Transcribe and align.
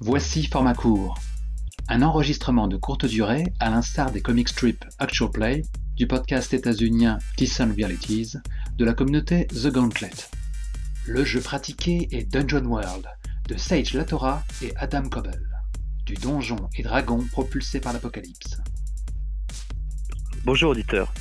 Voici 0.00 0.46
Format 0.46 0.74
court, 0.74 1.18
un 1.88 2.02
enregistrement 2.02 2.68
de 2.68 2.76
courte 2.76 3.04
durée 3.04 3.52
à 3.58 3.68
l'instar 3.68 4.12
des 4.12 4.20
comic 4.20 4.48
strips 4.48 4.84
Actual 5.00 5.28
Play, 5.28 5.62
du 5.96 6.06
podcast 6.06 6.54
états-unien 6.54 7.18
Decent 7.36 7.74
Realities, 7.76 8.34
de 8.76 8.84
la 8.84 8.94
communauté 8.94 9.48
The 9.48 9.72
Gauntlet. 9.72 10.12
Le 11.04 11.24
jeu 11.24 11.40
pratiqué 11.40 12.06
est 12.12 12.32
Dungeon 12.32 12.64
World, 12.66 13.06
de 13.48 13.56
Sage 13.56 13.92
Latora 13.92 14.44
et 14.62 14.72
Adam 14.76 15.02
Coble, 15.08 15.50
du 16.06 16.14
donjon 16.14 16.70
et 16.76 16.84
dragon 16.84 17.26
propulsé 17.32 17.80
par 17.80 17.92
l'apocalypse. 17.92 18.56
Bonjour 20.44 20.70
auditeurs, 20.70 21.12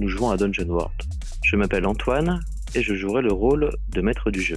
nous 0.00 0.08
jouons 0.08 0.30
à 0.30 0.38
Dungeon 0.38 0.68
World. 0.70 1.02
Je 1.44 1.56
m'appelle 1.56 1.84
Antoine 1.84 2.40
et 2.74 2.82
je 2.82 2.94
jouerai 2.94 3.20
le 3.20 3.34
rôle 3.34 3.70
de 3.90 4.00
maître 4.00 4.30
du 4.30 4.40
jeu. 4.40 4.56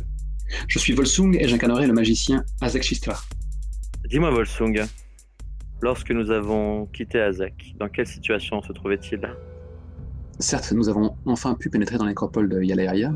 Je 0.70 0.80
suis 0.80 0.94
Volsung 0.94 1.36
et 1.38 1.50
j'incarnerai 1.50 1.88
le 1.88 1.94
magicien 1.94 2.46
Azek 2.62 2.84
Shistra. 2.84 3.22
Dis-moi 4.10 4.32
Volsung, 4.32 4.88
lorsque 5.82 6.10
nous 6.10 6.32
avons 6.32 6.88
quitté 6.88 7.22
Azek, 7.22 7.76
dans 7.78 7.88
quelle 7.90 8.08
situation 8.08 8.60
se 8.64 8.74
trouvait-il? 8.74 9.22
Certes, 10.40 10.72
nous 10.72 10.90
avons 10.90 11.16
enfin 11.28 11.54
pu 11.54 11.70
pénétrer 11.70 12.00
dans 12.00 12.08
l'écropole 12.08 12.50
de 12.50 12.60
Yalaria, 12.60 13.14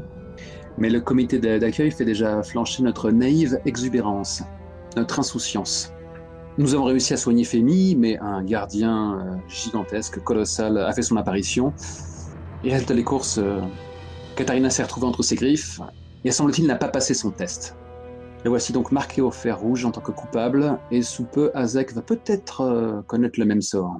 mais 0.78 0.92
le 0.92 1.02
comité 1.02 1.40
d'accueil 1.40 1.90
fait 1.90 2.06
déjà 2.06 2.44
flancher 2.44 2.84
notre 2.84 3.10
naïve 3.10 3.60
exubérance, 3.66 4.44
notre 4.96 5.20
insouciance. 5.20 5.92
Nous 6.60 6.76
avons 6.76 6.84
réussi 6.84 7.16
à 7.16 7.18
soigner 7.18 7.44
Femi, 7.44 7.96
mais 7.96 8.20
un 8.20 8.44
gardien 8.44 9.20
euh, 9.20 9.36
gigantesque, 9.48 10.20
colossal, 10.20 10.78
a 10.78 10.94
fait 10.94 11.02
son 11.02 11.18
apparition. 11.18 11.74
Et 12.64 12.72
résultat 12.72 12.94
des 12.94 13.04
courses, 13.04 13.40
euh, 13.40 13.62
Katharina 14.36 14.70
s'est 14.70 14.84
retrouvée 14.84 15.08
entre 15.08 15.24
ses 15.24 15.38
griffes, 15.38 15.82
et 16.24 16.30
semble-t-il 16.30 16.68
n'a 16.68 16.76
pas 16.76 16.90
passé 16.90 17.16
son 17.16 17.32
test. 17.32 17.76
Le 18.44 18.50
voici 18.50 18.74
donc 18.74 18.92
marqué 18.92 19.22
au 19.22 19.32
fer 19.32 19.58
rouge 19.58 19.86
en 19.86 19.92
tant 19.92 20.02
que 20.02 20.12
coupable, 20.12 20.78
et 20.92 21.02
sous 21.02 21.26
peu, 21.26 21.52
Azek 21.54 21.94
va 21.94 22.02
peut-être 22.02 22.62
euh, 22.62 23.02
connaître 23.04 23.40
le 23.40 23.46
même 23.46 23.62
sort, 23.62 23.98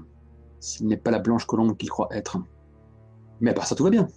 s'il 0.60 0.88
n'est 0.88 0.98
pas 0.98 1.12
la 1.12 1.20
blanche 1.20 1.46
colombe 1.46 1.78
qu'il 1.78 1.90
croit 1.90 2.10
être. 2.12 2.38
Mais 3.40 3.52
à 3.52 3.54
part 3.54 3.66
ça, 3.66 3.76
tout 3.76 3.84
va 3.84 3.90
bien. 3.90 4.08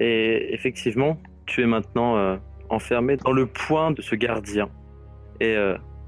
Et 0.00 0.54
effectivement, 0.54 1.16
tu 1.46 1.62
es 1.62 1.66
maintenant 1.66 2.38
enfermé 2.68 3.16
dans 3.16 3.32
le 3.32 3.46
poing 3.46 3.92
de 3.92 4.02
ce 4.02 4.16
gardien. 4.16 4.68
Et 5.40 5.56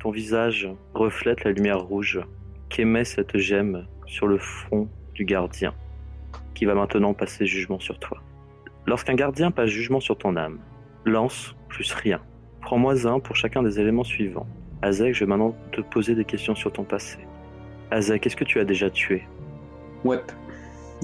ton 0.00 0.10
visage 0.10 0.68
reflète 0.94 1.44
la 1.44 1.52
lumière 1.52 1.80
rouge 1.80 2.20
qu'émet 2.68 3.04
cette 3.04 3.36
gemme 3.38 3.86
sur 4.06 4.26
le 4.26 4.38
front 4.38 4.88
du 5.14 5.24
gardien, 5.24 5.72
qui 6.54 6.64
va 6.64 6.74
maintenant 6.74 7.14
passer 7.14 7.46
jugement 7.46 7.78
sur 7.78 7.98
toi. 7.98 8.18
Lorsqu'un 8.86 9.14
gardien 9.14 9.50
passe 9.50 9.70
jugement 9.70 10.00
sur 10.00 10.18
ton 10.18 10.36
âme, 10.36 10.58
lance 11.04 11.54
plus 11.68 11.92
rien. 11.92 12.20
Prends-moi 12.66 13.06
un 13.06 13.20
pour 13.20 13.36
chacun 13.36 13.62
des 13.62 13.78
éléments 13.78 14.02
suivants. 14.02 14.48
Azek, 14.82 15.14
je 15.14 15.20
vais 15.20 15.28
maintenant 15.28 15.54
te 15.70 15.80
poser 15.82 16.16
des 16.16 16.24
questions 16.24 16.56
sur 16.56 16.72
ton 16.72 16.82
passé. 16.82 17.18
Azek, 17.92 18.26
est-ce 18.26 18.34
que 18.34 18.42
tu 18.42 18.58
as 18.58 18.64
déjà 18.64 18.90
tué? 18.90 19.22
Ouais, 20.02 20.18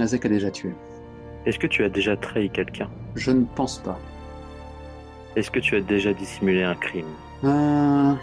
Azek 0.00 0.26
a 0.26 0.28
déjà 0.28 0.50
tué. 0.50 0.70
Est-ce 1.46 1.60
que 1.60 1.68
tu 1.68 1.84
as 1.84 1.88
déjà 1.88 2.16
trahi 2.16 2.50
quelqu'un? 2.50 2.90
Je 3.14 3.30
ne 3.30 3.44
pense 3.44 3.78
pas. 3.78 3.96
Est-ce 5.36 5.52
que 5.52 5.60
tu 5.60 5.76
as 5.76 5.80
déjà 5.80 6.12
dissimulé 6.12 6.64
un 6.64 6.74
crime? 6.74 7.06
Euh... 7.44 8.14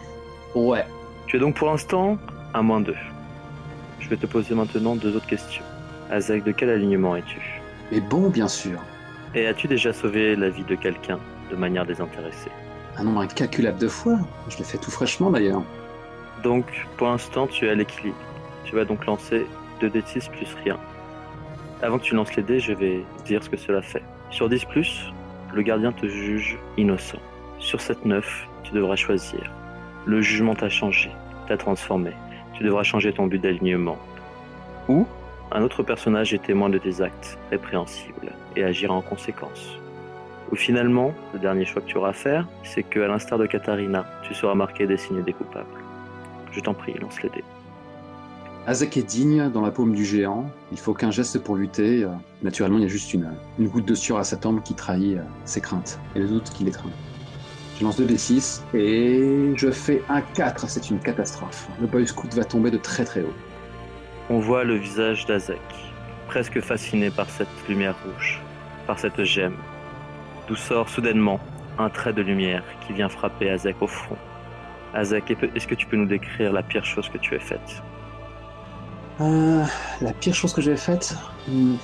Ouais. 0.54 0.84
Tu 1.28 1.38
es 1.38 1.40
donc 1.40 1.56
pour 1.56 1.70
l'instant 1.70 2.18
à 2.54 2.62
moins 2.62 2.82
2. 2.82 2.94
Je 4.02 4.10
vais 4.10 4.18
te 4.18 4.26
poser 4.26 4.54
maintenant 4.54 4.98
deux 4.98 5.16
autres 5.16 5.28
questions. 5.28 5.64
Azek, 6.12 6.44
de 6.44 6.52
quel 6.52 6.72
alignement 6.72 7.16
es-tu? 7.16 7.40
Mais 7.90 8.02
bon, 8.02 8.30
bien 8.30 8.50
sûr. 8.50 8.82
Et 9.34 9.48
as-tu 9.48 9.70
déjà 9.70 9.94
sauvé 9.94 10.36
la 10.36 10.50
vie 10.50 10.66
de 10.66 10.76
quelqu'un 10.76 11.20
de 11.50 11.56
manière 11.56 11.86
désintéressée? 11.86 12.52
Un 13.00 13.04
nombre 13.04 13.22
incalculable 13.22 13.80
de 13.80 13.88
fois. 13.88 14.20
Je 14.50 14.58
l'ai 14.58 14.64
fait 14.64 14.78
tout 14.78 14.92
fraîchement 14.92 15.32
d'ailleurs. 15.32 15.64
Donc, 16.44 16.66
pour 16.98 17.08
l'instant, 17.08 17.48
tu 17.48 17.66
es 17.66 17.70
à 17.70 17.76
l'équilibre. 17.76 18.18
Tu 18.66 18.76
vas 18.76 18.86
donc 18.86 19.06
lancer 19.06 19.48
2d6 19.82 20.30
plus 20.30 20.54
rien. 20.64 20.78
Avant 21.82 21.98
que 21.98 22.04
tu 22.04 22.14
lances 22.14 22.36
les 22.36 22.44
dés, 22.44 22.60
je 22.60 22.74
vais 22.74 23.04
dire 23.26 23.42
ce 23.44 23.50
que 23.50 23.58
cela 23.58 23.82
fait. 23.82 24.04
Sur 24.30 24.50
10 24.50 24.66
plus, 24.66 25.12
le 25.54 25.62
gardien 25.64 25.92
te 25.92 26.06
juge 26.06 26.60
innocent. 26.78 27.20
Sur 27.58 27.82
7 27.82 28.06
9, 28.06 28.48
tu 28.64 28.74
devras 28.74 28.96
choisir 28.96 29.50
le 30.06 30.22
jugement 30.22 30.56
t'a 30.56 30.70
changé, 30.70 31.12
t'a 31.48 31.56
transformé. 31.56 32.12
Tu 32.54 32.64
devras 32.64 32.84
changer 32.84 33.14
ton 33.14 33.28
but 33.28 33.40
d'alignement. 33.40 33.98
Ou 34.88 35.06
un 35.52 35.62
autre 35.62 35.84
personnage 35.84 36.34
est 36.34 36.44
témoin 36.44 36.70
de 36.70 36.78
tes 36.78 37.02
actes 37.02 37.38
répréhensibles 37.52 38.32
et 38.56 38.64
agira 38.64 38.94
en 38.94 39.02
conséquence. 39.02 39.78
Ou 40.52 40.56
finalement, 40.56 41.14
le 41.34 41.40
dernier 41.40 41.66
choix 41.66 41.82
que 41.82 41.88
tu 41.88 41.98
auras 41.98 42.10
à 42.10 42.14
faire, 42.14 42.48
c'est 42.64 42.84
que, 42.84 43.00
à 43.00 43.08
l'instar 43.08 43.38
de 43.38 43.46
Katharina, 43.46 44.06
tu 44.24 44.34
seras 44.34 44.56
marqué 44.56 44.88
des 44.88 44.98
signes 44.98 45.24
des 45.24 45.34
coupables. 45.34 45.68
Je 46.52 46.60
t'en 46.60 46.74
prie, 46.74 46.94
lance 47.00 47.22
les 47.22 47.30
dés. 47.30 47.44
Azek 48.66 48.98
est 48.98 49.04
digne 49.04 49.50
dans 49.50 49.62
la 49.62 49.72
paume 49.72 49.96
du 49.96 50.06
géant. 50.06 50.46
Il 50.72 50.80
faut 50.80 50.94
qu'un 50.94 51.12
geste 51.12 51.40
pour 51.40 51.56
lutter. 51.56 52.06
Naturellement, 52.44 52.78
il 52.78 52.84
y 52.84 52.86
a 52.86 52.90
juste 52.90 53.14
une, 53.14 53.32
une 53.58 53.68
goutte 53.68 53.86
de 53.86 53.96
sueur 53.96 54.18
à 54.18 54.24
sa 54.24 54.38
tempe 54.38 54.64
qui 54.64 54.74
trahit 54.74 55.18
euh, 55.18 55.22
ses 55.46 55.62
craintes 55.62 56.00
et 56.16 56.20
le 56.20 56.28
doute 56.28 56.50
qui 56.52 56.66
l'étreint. 56.66 56.92
Je 57.80 57.86
lance 57.86 58.00
2d6 58.00 58.62
et 58.74 59.54
je 59.56 59.72
fais 59.72 60.04
un 60.10 60.22
4. 60.22 60.70
C'est 60.70 60.90
une 60.90 61.00
catastrophe. 61.00 61.68
Le 61.80 61.88
Boy 61.88 62.06
Scout 62.06 62.34
va 62.34 62.44
tomber 62.44 62.72
de 62.72 62.78
très 62.78 63.06
très 63.06 63.22
haut. 63.22 63.34
On 64.30 64.40
voit 64.40 64.64
le 64.64 64.76
visage 64.76 65.26
d'Azek, 65.26 65.62
presque 66.28 66.60
fasciné 66.60 67.10
par 67.10 67.30
cette 67.30 67.48
lumière 67.68 67.96
rouge, 68.06 68.42
par 68.86 69.00
cette 69.00 69.24
gemme, 69.24 69.56
d'où 70.50 70.56
sort 70.56 70.90
soudainement 70.90 71.40
un 71.78 71.90
trait 71.90 72.12
de 72.12 72.22
lumière 72.22 72.64
qui 72.86 72.94
vient 72.94 73.08
frapper 73.08 73.50
Azek 73.52 73.82
au 73.82 73.88
front. 73.88 74.18
Azek, 74.94 75.32
est-ce 75.56 75.68
que 75.68 75.76
tu 75.76 75.86
peux 75.86 75.96
nous 75.96 76.08
décrire 76.08 76.52
la 76.52 76.64
pire 76.64 76.84
chose 76.84 77.08
que 77.08 77.20
tu 77.20 77.36
aies 77.36 77.40
faite? 77.40 77.84
Euh, 79.22 79.64
La 80.02 80.12
pire 80.14 80.34
chose 80.34 80.54
que 80.54 80.62
j'ai 80.62 80.76
faite? 80.76 81.16
Hmm. 81.48 81.76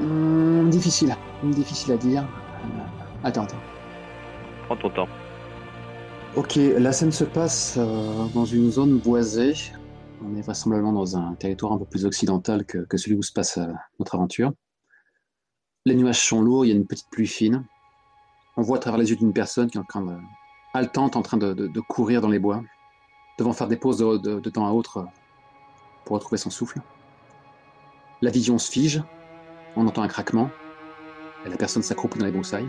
Hmm, 0.00 0.70
Difficile. 0.70 1.14
Difficile 1.42 1.92
à 1.92 1.96
dire. 1.98 2.22
Euh, 2.22 3.24
attends, 3.24 3.44
attends 3.44 4.76
ton 4.80 4.88
temps. 4.88 5.08
Ok, 6.34 6.56
la 6.56 6.92
scène 6.92 7.12
se 7.12 7.24
passe 7.24 7.76
euh, 7.78 8.24
dans 8.34 8.46
une 8.46 8.70
zone 8.70 8.98
boisée. 8.98 9.52
On 10.24 10.34
est 10.34 10.40
vraisemblablement 10.40 10.92
dans 10.94 11.16
un 11.18 11.34
territoire 11.34 11.72
un 11.72 11.78
peu 11.78 11.84
plus 11.84 12.06
occidental 12.06 12.64
que, 12.64 12.86
celui 12.96 13.16
où 13.16 13.22
se 13.22 13.32
passe 13.32 13.58
notre 13.98 14.14
aventure. 14.14 14.52
Les 15.84 15.96
nuages 15.96 16.20
sont 16.20 16.42
lourds, 16.42 16.64
il 16.64 16.68
y 16.68 16.72
a 16.72 16.76
une 16.76 16.86
petite 16.86 17.10
pluie 17.10 17.26
fine. 17.26 17.64
On 18.56 18.62
voit 18.62 18.76
à 18.76 18.80
travers 18.80 18.98
les 18.98 19.10
yeux 19.10 19.16
d'une 19.16 19.32
personne 19.32 19.68
qui 19.68 19.78
est 19.78 19.80
en 19.80 19.84
train 19.84 20.02
de, 20.02 20.14
haletante, 20.74 21.16
en 21.16 21.22
train 21.22 21.38
de, 21.38 21.80
courir 21.80 22.20
dans 22.20 22.28
les 22.28 22.38
bois, 22.38 22.62
devant 23.36 23.52
faire 23.52 23.66
des 23.66 23.76
pauses 23.76 23.98
de, 23.98 24.50
temps 24.50 24.66
à 24.66 24.70
autre 24.70 24.98
euh, 24.98 25.04
pour 26.04 26.14
retrouver 26.14 26.36
son 26.36 26.50
souffle. 26.50 26.80
La 28.20 28.30
vision 28.30 28.58
se 28.58 28.70
fige, 28.70 29.02
on 29.74 29.86
entend 29.88 30.02
un 30.02 30.08
craquement, 30.08 30.50
et 31.44 31.48
la 31.48 31.56
personne 31.56 31.82
s'accroupit 31.82 32.18
dans 32.18 32.26
les 32.26 32.32
broussailles. 32.32 32.68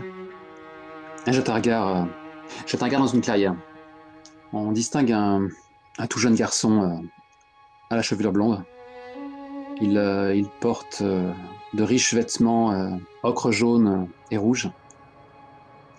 Jette 1.28 1.48
un 1.48 1.54
regard, 1.54 1.96
euh, 1.96 2.04
jette 2.66 2.80
dans 2.80 3.06
une 3.06 3.20
clairière. 3.20 3.54
On 4.52 4.72
distingue 4.72 5.12
un, 5.12 5.48
tout 6.10 6.18
jeune 6.18 6.34
garçon 6.34 6.82
euh, 6.82 7.06
à 7.90 7.96
la 7.96 8.02
chevelure 8.02 8.32
blonde. 8.32 8.64
Il, 9.80 9.92
il 10.34 10.48
porte 10.60 11.02
de 11.74 11.82
riches 11.82 12.14
vêtements 12.14 12.98
ocre 13.22 13.50
jaune 13.50 14.08
et 14.30 14.36
rouge. 14.36 14.70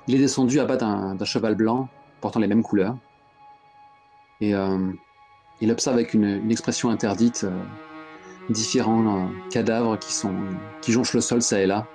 Il 0.07 0.15
est 0.15 0.19
descendu 0.19 0.59
à 0.59 0.65
bas 0.65 0.77
d'un 0.77 1.25
cheval 1.25 1.55
blanc 1.55 1.89
portant 2.21 2.39
les 2.39 2.47
mêmes 2.47 2.63
couleurs. 2.63 2.97
Et 4.41 4.53
il 5.61 5.71
observe 5.71 5.95
avec 5.95 6.13
une, 6.13 6.49
expression 6.49 6.89
interdite 6.89 7.45
différents 8.49 9.29
cadavres 9.49 9.97
qui, 9.97 10.91
jonchent 10.91 11.13
le 11.13 11.21
sol 11.21 11.41
ça 11.41 11.59
et 11.59 11.65
là. 11.65 11.87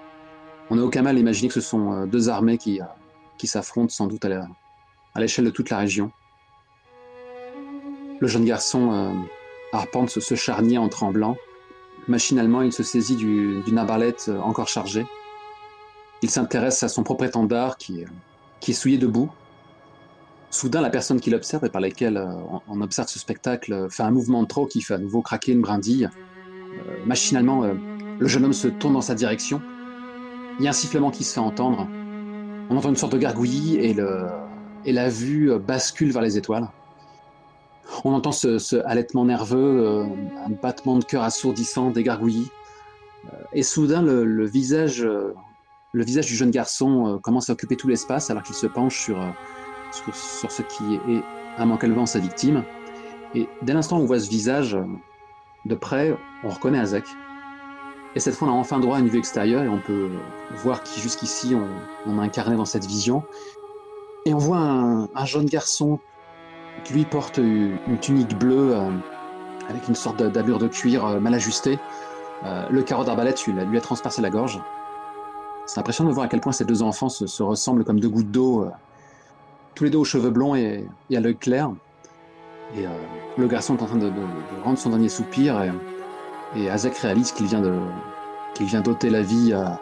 On 0.70 0.76
n'a 0.76 0.82
aucun 0.82 1.02
mal 1.02 1.16
à 1.16 1.18
imaginer 1.18 1.48
que 1.48 1.54
ce 1.54 1.60
sont 1.60 2.06
deux 2.06 2.28
armées 2.28 2.58
qui, 2.58 2.80
s'affrontent 3.44 3.88
sans 3.88 4.06
doute 4.06 4.24
à 4.24 5.20
l'échelle 5.20 5.44
de 5.44 5.50
toute 5.50 5.70
la 5.70 5.78
région. 5.78 6.12
Le 8.20 8.26
jeune 8.26 8.44
garçon 8.44 8.92
euh, 8.92 9.14
arpente 9.72 10.10
ce, 10.10 10.34
charnier 10.34 10.76
en 10.76 10.90
tremblant. 10.90 11.36
Machinalement, 12.10 12.62
il 12.62 12.72
se 12.72 12.82
saisit 12.82 13.14
d'une 13.14 13.78
arbalète 13.78 14.26
euh, 14.28 14.40
encore 14.40 14.66
chargée. 14.66 15.06
Il 16.22 16.28
s'intéresse 16.28 16.82
à 16.82 16.88
son 16.88 17.04
propre 17.04 17.22
étendard 17.22 17.76
qui, 17.76 18.04
qui 18.58 18.72
est 18.72 18.74
souillé 18.74 18.98
debout. 18.98 19.30
Soudain, 20.50 20.80
la 20.80 20.90
personne 20.90 21.20
qui 21.20 21.30
l'observe 21.30 21.64
et 21.66 21.68
par 21.68 21.80
laquelle 21.80 22.16
euh, 22.16 22.34
on, 22.68 22.80
observe 22.80 23.06
ce 23.06 23.20
spectacle 23.20 23.86
fait 23.90 24.02
un 24.02 24.10
mouvement 24.10 24.42
de 24.42 24.48
trop 24.48 24.66
qui 24.66 24.80
fait 24.80 24.94
à 24.94 24.98
nouveau 24.98 25.22
craquer 25.22 25.52
une 25.52 25.60
brindille. 25.60 26.10
machinalement, 27.06 27.62
le 28.18 28.26
jeune 28.26 28.44
homme 28.44 28.52
se 28.52 28.66
tourne 28.66 28.94
dans 28.94 29.00
sa 29.00 29.14
direction. 29.14 29.62
Il 30.58 30.64
y 30.64 30.66
a 30.66 30.70
un 30.70 30.72
sifflement 30.72 31.12
qui 31.12 31.22
se 31.22 31.34
fait 31.34 31.40
entendre. 31.40 31.86
On 32.70 32.76
entend 32.76 32.88
une 32.88 32.96
sorte 32.96 33.12
de 33.12 33.18
gargouillis 33.18 33.76
et 33.76 34.92
la 34.92 35.08
vue 35.08 35.56
bascule 35.60 36.10
vers 36.10 36.22
les 36.22 36.36
étoiles. 36.36 36.68
On 38.04 38.14
entend 38.14 38.32
ce, 38.32 38.82
halètement 38.86 39.24
nerveux, 39.24 39.86
euh, 39.86 40.04
un 40.46 40.50
battement 40.50 40.98
de 40.98 41.04
cœur 41.04 41.22
assourdissant, 41.22 41.90
des 41.90 42.02
gargouillis. 42.02 42.48
Euh, 43.26 43.36
et 43.52 43.62
soudain, 43.62 44.02
le, 44.02 44.44
visage, 44.46 45.02
euh, 45.04 45.34
le 45.92 46.04
visage 46.04 46.26
du 46.26 46.34
jeune 46.34 46.50
garçon 46.50 47.18
commence 47.22 47.50
à 47.50 47.52
occuper 47.52 47.76
tout 47.76 47.88
l'espace 47.88 48.30
alors 48.30 48.42
qu'il 48.42 48.54
se 48.54 48.66
penche 48.66 48.98
sur, 49.00 49.22
sur, 49.92 50.50
ce 50.50 50.62
qui 50.62 50.94
est 50.94 51.22
à 51.58 51.66
manquer 51.66 51.88
le 51.88 51.94
vent 51.94 52.06
sa 52.06 52.20
victime. 52.20 52.64
Et 53.34 53.48
dès 53.62 53.72
l'instant 53.72 53.98
où 53.98 54.02
on 54.02 54.06
voit 54.06 54.20
ce 54.20 54.30
visage 54.30 54.78
de 55.66 55.74
près, 55.74 56.16
on 56.44 56.48
reconnaît 56.48 56.78
Azek. 56.78 57.04
Et 58.16 58.20
cette 58.20 58.34
fois, 58.34 58.48
on 58.48 58.52
a 58.52 58.54
enfin 58.54 58.80
droit 58.80 58.96
à 58.96 59.00
une 59.00 59.08
vue 59.08 59.18
extérieure 59.18 59.62
et 59.62 59.68
on 59.68 59.78
peut 59.78 60.10
voir 60.62 60.82
qui 60.82 61.00
jusqu'ici 61.00 61.54
on, 62.06 62.18
a 62.18 62.22
incarné 62.22 62.56
dans 62.56 62.64
cette 62.64 62.84
vision. 62.84 63.22
Et 64.26 64.34
on 64.34 64.38
voit 64.38 64.58
un, 64.58 65.24
jeune 65.26 65.46
garçon 65.46 66.00
lui 66.90 67.04
porte 67.04 67.38
une 67.38 67.98
tunique 68.00 68.36
bleue 68.38 68.74
euh, 68.74 68.90
avec 69.68 69.86
une 69.88 69.94
sorte 69.94 70.22
d'allure 70.22 70.58
de 70.58 70.68
cuir 70.68 71.06
euh, 71.06 71.20
mal 71.20 71.34
ajustée. 71.34 71.78
Euh, 72.44 72.66
le 72.70 72.82
carreau 72.82 73.04
d'arbalète 73.04 73.44
lui, 73.46 73.78
a 73.78 73.80
transpercé 73.80 74.22
la 74.22 74.30
gorge. 74.30 74.60
C'est 75.66 75.78
impressionnant 75.78 76.10
de 76.10 76.14
voir 76.14 76.26
à 76.26 76.28
quel 76.28 76.40
point 76.40 76.52
ces 76.52 76.64
deux 76.64 76.82
enfants 76.82 77.08
se, 77.08 77.42
ressemblent 77.42 77.84
comme 77.84 78.00
deux 78.00 78.08
gouttes 78.08 78.30
d'eau, 78.30 78.66
tous 79.74 79.84
les 79.84 79.90
deux 79.90 79.98
aux 79.98 80.04
cheveux 80.04 80.30
blonds 80.30 80.56
et, 80.56 80.88
à 81.14 81.20
l'œil 81.20 81.36
clair. 81.36 81.70
Et 82.76 82.86
le 83.36 83.46
garçon 83.46 83.76
est 83.76 83.82
en 83.82 83.86
train 83.86 83.98
de, 83.98 84.10
rendre 84.64 84.78
son 84.78 84.90
dernier 84.90 85.08
soupir. 85.08 85.62
Et, 85.62 85.70
et 86.56 86.70
Azek 86.70 86.96
réalise 86.96 87.30
qu'il 87.30 87.46
vient 87.46 87.62
vient 88.58 88.80
d'ôter 88.80 89.10
la 89.10 89.22
vie 89.22 89.52
à, 89.52 89.78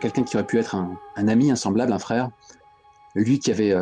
quelqu'un 0.00 0.22
qui 0.22 0.36
aurait 0.36 0.46
pu 0.46 0.58
être 0.58 0.74
un, 0.74 1.28
ami, 1.28 1.50
un 1.50 1.56
semblable, 1.56 1.92
un 1.92 1.98
frère. 1.98 2.30
Lui 3.14 3.40
qui 3.40 3.50
avait, 3.50 3.74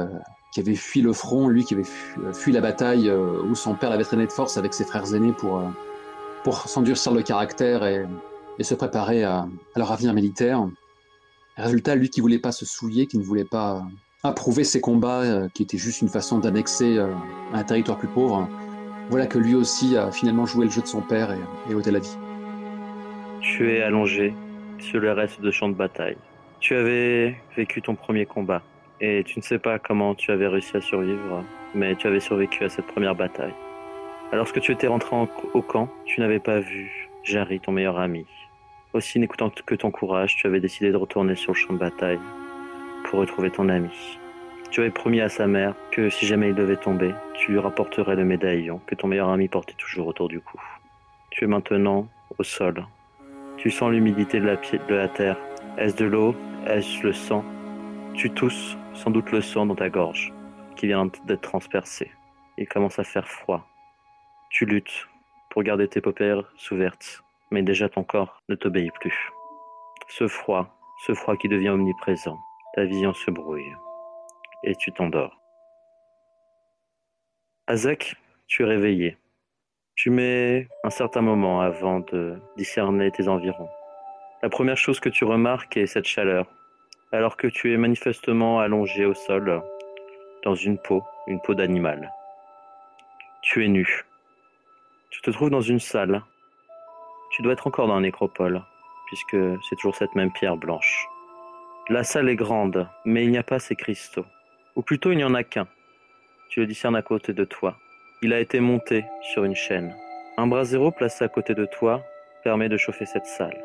qui 0.53 0.61
avait 0.61 0.75
fui 0.75 1.01
le 1.01 1.13
front, 1.13 1.49
lui 1.49 1.65
qui 1.65 1.75
avait 1.75 1.87
fui, 2.33 2.53
la 2.53 2.61
bataille 2.61 3.09
euh, 3.09 3.43
où 3.43 3.55
son 3.55 3.75
père 3.75 3.91
l'avait 3.91 4.05
traîné 4.05 4.27
de 4.27 4.33
force 4.33 4.59
avec 4.59 4.75
ses 4.75 4.85
frères 4.85 5.15
aînés 5.15 5.33
pour, 5.33 5.59
euh, 5.59 5.69
pour 6.45 6.69
s'endurcir 6.69 7.13
le 7.13 7.23
caractère 7.23 7.85
et, 7.85 8.07
se 8.61 8.75
préparer 8.75 9.25
à, 9.25 9.49
leur 9.75 9.91
avenir 9.91 10.15
militaire. 10.15 10.65
Résultat, 11.57 11.97
lui 11.97 12.11
qui 12.11 12.21
voulait 12.21 12.39
pas 12.39 12.53
se 12.53 12.65
souiller, 12.65 13.09
qui 13.09 13.19
ne 13.19 13.25
voulait 13.25 13.45
pas 13.45 13.83
approuver 14.23 14.63
ses 14.63 14.81
combats, 14.81 15.49
qui 15.53 15.65
étaient 15.65 15.79
juste 15.79 16.01
une 16.01 16.09
façon 16.09 16.39
d'annexer 16.39 17.05
un 17.53 17.65
territoire 17.65 17.99
plus 17.99 18.07
pauvre, 18.07 18.49
voilà 19.11 19.27
que 19.27 19.39
lui 19.39 19.57
aussi 19.57 19.97
a 19.97 20.13
finalement 20.13 20.47
joué 20.47 20.67
le 20.67 20.71
jeu 20.71 20.81
de 20.81 20.87
son 20.87 21.01
père 21.01 21.33
et, 21.33 21.73
et 21.73 21.75
ôté 21.75 21.91
la 21.91 21.99
vie. 21.99 22.17
Tu 23.41 23.73
es 23.73 23.83
allongé 23.83 24.33
sur 24.79 25.01
le 25.01 25.11
reste 25.11 25.41
de 25.41 25.51
champ 25.51 25.69
de 25.69 25.75
bataille. 25.75 26.17
Tu 26.61 26.77
avais 26.77 27.35
vécu 27.57 27.83
ton 27.83 27.97
premier 27.97 28.27
combat 28.27 28.63
et 29.03 29.25
tu 29.25 29.41
ne 29.41 29.43
sais 29.43 29.59
pas 29.59 29.81
comment 29.81 30.15
tu 30.15 30.31
avais 30.31 30.47
réussi 30.47 30.77
à 30.77 30.81
survivre, 30.81 31.45
mais 31.75 31.97
tu 31.97 32.07
avais 32.07 32.21
survécu 32.21 32.65
à 32.65 32.69
cette 32.69 32.87
première 32.87 33.17
bataille. 33.17 33.53
Lorsque 34.33 34.61
tu 34.61 34.71
étais 34.71 34.87
rentré 34.87 35.15
au 35.53 35.61
camp, 35.61 35.89
tu 36.07 36.21
n'avais 36.21 36.39
pas 36.39 36.61
vu 36.61 37.11
Jarry, 37.25 37.59
ton 37.59 37.73
meilleur 37.73 37.99
ami. 37.99 38.25
Aussi, 38.95 39.19
n'écoutant 39.19 39.51
que 39.51 39.75
ton 39.75 39.91
courage, 39.91 40.37
tu 40.37 40.47
avais 40.47 40.61
décidé 40.61 40.93
de 40.93 40.97
retourner 40.97 41.35
sur 41.35 41.53
le 41.53 41.59
champ 41.59 41.73
de 41.73 41.79
bataille 41.79 42.21
pour 43.05 43.19
retrouver 43.19 43.51
ton 43.51 43.69
ami. 43.69 43.91
Tu 44.71 44.81
avais 44.81 44.91
promis 44.91 45.21
à 45.21 45.29
sa 45.29 45.49
mère 45.49 45.75
que 45.91 46.09
si 46.09 46.25
jamais 46.25 46.51
il 46.51 46.55
devait 46.55 46.77
tomber, 46.77 47.13
tu 47.35 47.53
lui 47.53 47.59
rapporterais 47.59 48.15
le 48.15 48.25
médaillon 48.25 48.81
que 48.87 48.95
ton 48.95 49.09
meilleur 49.09 49.31
ami 49.31 49.49
portait 49.49 49.75
toujours 49.75 50.07
autour 50.07 50.29
du 50.29 50.41
cou. 50.41 50.61
Tu 51.31 51.45
es 51.45 51.47
maintenant 51.49 52.09
au 52.39 52.43
sol. 52.45 52.87
Tu 53.57 53.71
sens 53.71 53.91
l'humidité 53.91 54.39
de 54.39 54.47
la, 54.47 54.57
de 54.57 54.95
la 54.95 55.09
terre. 55.09 55.37
Est-ce 55.77 55.97
de 55.97 56.05
l'eau? 56.05 56.37
Est-ce 56.67 57.03
le 57.03 57.13
sang? 57.13 57.45
Tu 58.15 58.31
tousses 58.31 58.77
sans 58.95 59.11
doute 59.11 59.31
le 59.31 59.41
sang 59.41 59.67
dans 59.67 59.75
ta 59.75 59.89
gorge, 59.89 60.33
qui 60.77 60.87
vient 60.87 61.11
d'être 61.27 61.43
transpercé. 61.43 62.11
Il 62.59 62.69
commence 62.69 62.99
à 62.99 63.05
faire 63.05 63.29
froid. 63.29 63.67
Tu 64.51 64.67
luttes 64.67 65.09
pour 65.51 65.63
garder 65.63 65.89
tes 65.89 66.01
paupières 66.01 66.53
ouvertes, 66.71 67.23
mais 67.51 67.63
déjà 67.63 67.89
ton 67.89 68.05
corps 68.05 68.43
ne 68.49 68.55
t'obéit 68.55 68.93
plus. 68.95 69.31
Ce 70.09 70.29
froid, 70.29 70.77
ce 71.07 71.15
froid 71.15 71.37
qui 71.37 71.49
devient 71.49 71.71
omniprésent, 71.71 72.39
ta 72.75 72.85
vision 72.85 73.13
se 73.13 73.31
brouille 73.31 73.73
et 74.65 74.75
tu 74.77 74.93
t'endors. 74.93 75.41
Azek, 77.67 78.17
tu 78.47 78.63
es 78.63 78.67
réveillé. 78.67 79.17
Tu 79.95 80.11
mets 80.11 80.69
un 80.85 80.91
certain 80.91 81.21
moment 81.21 81.61
avant 81.61 82.01
de 82.01 82.41
discerner 82.57 83.11
tes 83.11 83.29
environs. 83.29 83.69
La 84.43 84.49
première 84.49 84.77
chose 84.77 85.01
que 85.01 85.09
tu 85.09 85.25
remarques 85.25 85.77
est 85.77 85.87
cette 85.87 86.07
chaleur, 86.07 86.47
alors 87.13 87.37
que 87.37 87.47
tu 87.47 87.73
es 87.73 87.77
manifestement 87.77 88.61
allongé 88.61 89.05
au 89.05 89.15
sol, 89.15 89.63
dans 90.45 90.55
une 90.55 90.79
peau, 90.79 91.05
une 91.27 91.41
peau 91.41 91.55
d'animal. 91.55 92.11
Tu 93.43 93.65
es 93.65 93.69
nu. 93.69 94.05
Tu 95.11 95.21
te 95.21 95.31
trouves 95.31 95.51
dans 95.51 95.61
une 95.61 95.79
salle. 95.79 96.23
Tu 97.31 97.43
dois 97.43 97.53
être 97.53 97.67
encore 97.67 97.87
dans 97.87 97.97
la 97.97 98.01
nécropole, 98.01 98.63
puisque 99.07 99.37
c'est 99.69 99.77
toujours 99.77 99.97
cette 99.97 100.15
même 100.15 100.33
pierre 100.33 100.57
blanche. 100.57 101.07
La 101.89 102.03
salle 102.03 102.29
est 102.29 102.37
grande, 102.37 102.89
mais 103.05 103.25
il 103.25 103.31
n'y 103.31 103.39
a 103.39 103.43
pas 103.43 103.59
ces 103.59 103.77
cristaux. 103.77 104.27
Ou 104.77 104.83
plutôt 104.83 105.13
il 105.13 105.19
n'y 105.19 105.25
en 105.25 105.35
a 105.35 105.45
qu'un. 105.45 105.69
Tu 106.49 106.61
le 106.61 106.67
discernes 106.67 106.97
à 106.97 107.03
côté 107.03 107.33
de 107.33 107.45
toi. 107.45 107.77
Il 108.23 108.33
a 108.33 108.41
été 108.41 108.61
monté 108.61 109.05
sur 109.21 109.45
une 109.45 109.55
chaîne. 109.55 109.95
Un 110.39 110.47
brasero 110.47 110.91
placé 110.93 111.25
à 111.25 111.29
côté 111.29 111.55
de 111.55 111.67
toi 111.67 112.03
permet 112.43 112.69
de 112.69 112.77
chauffer 112.77 113.05
cette 113.05 113.27
salle. 113.27 113.63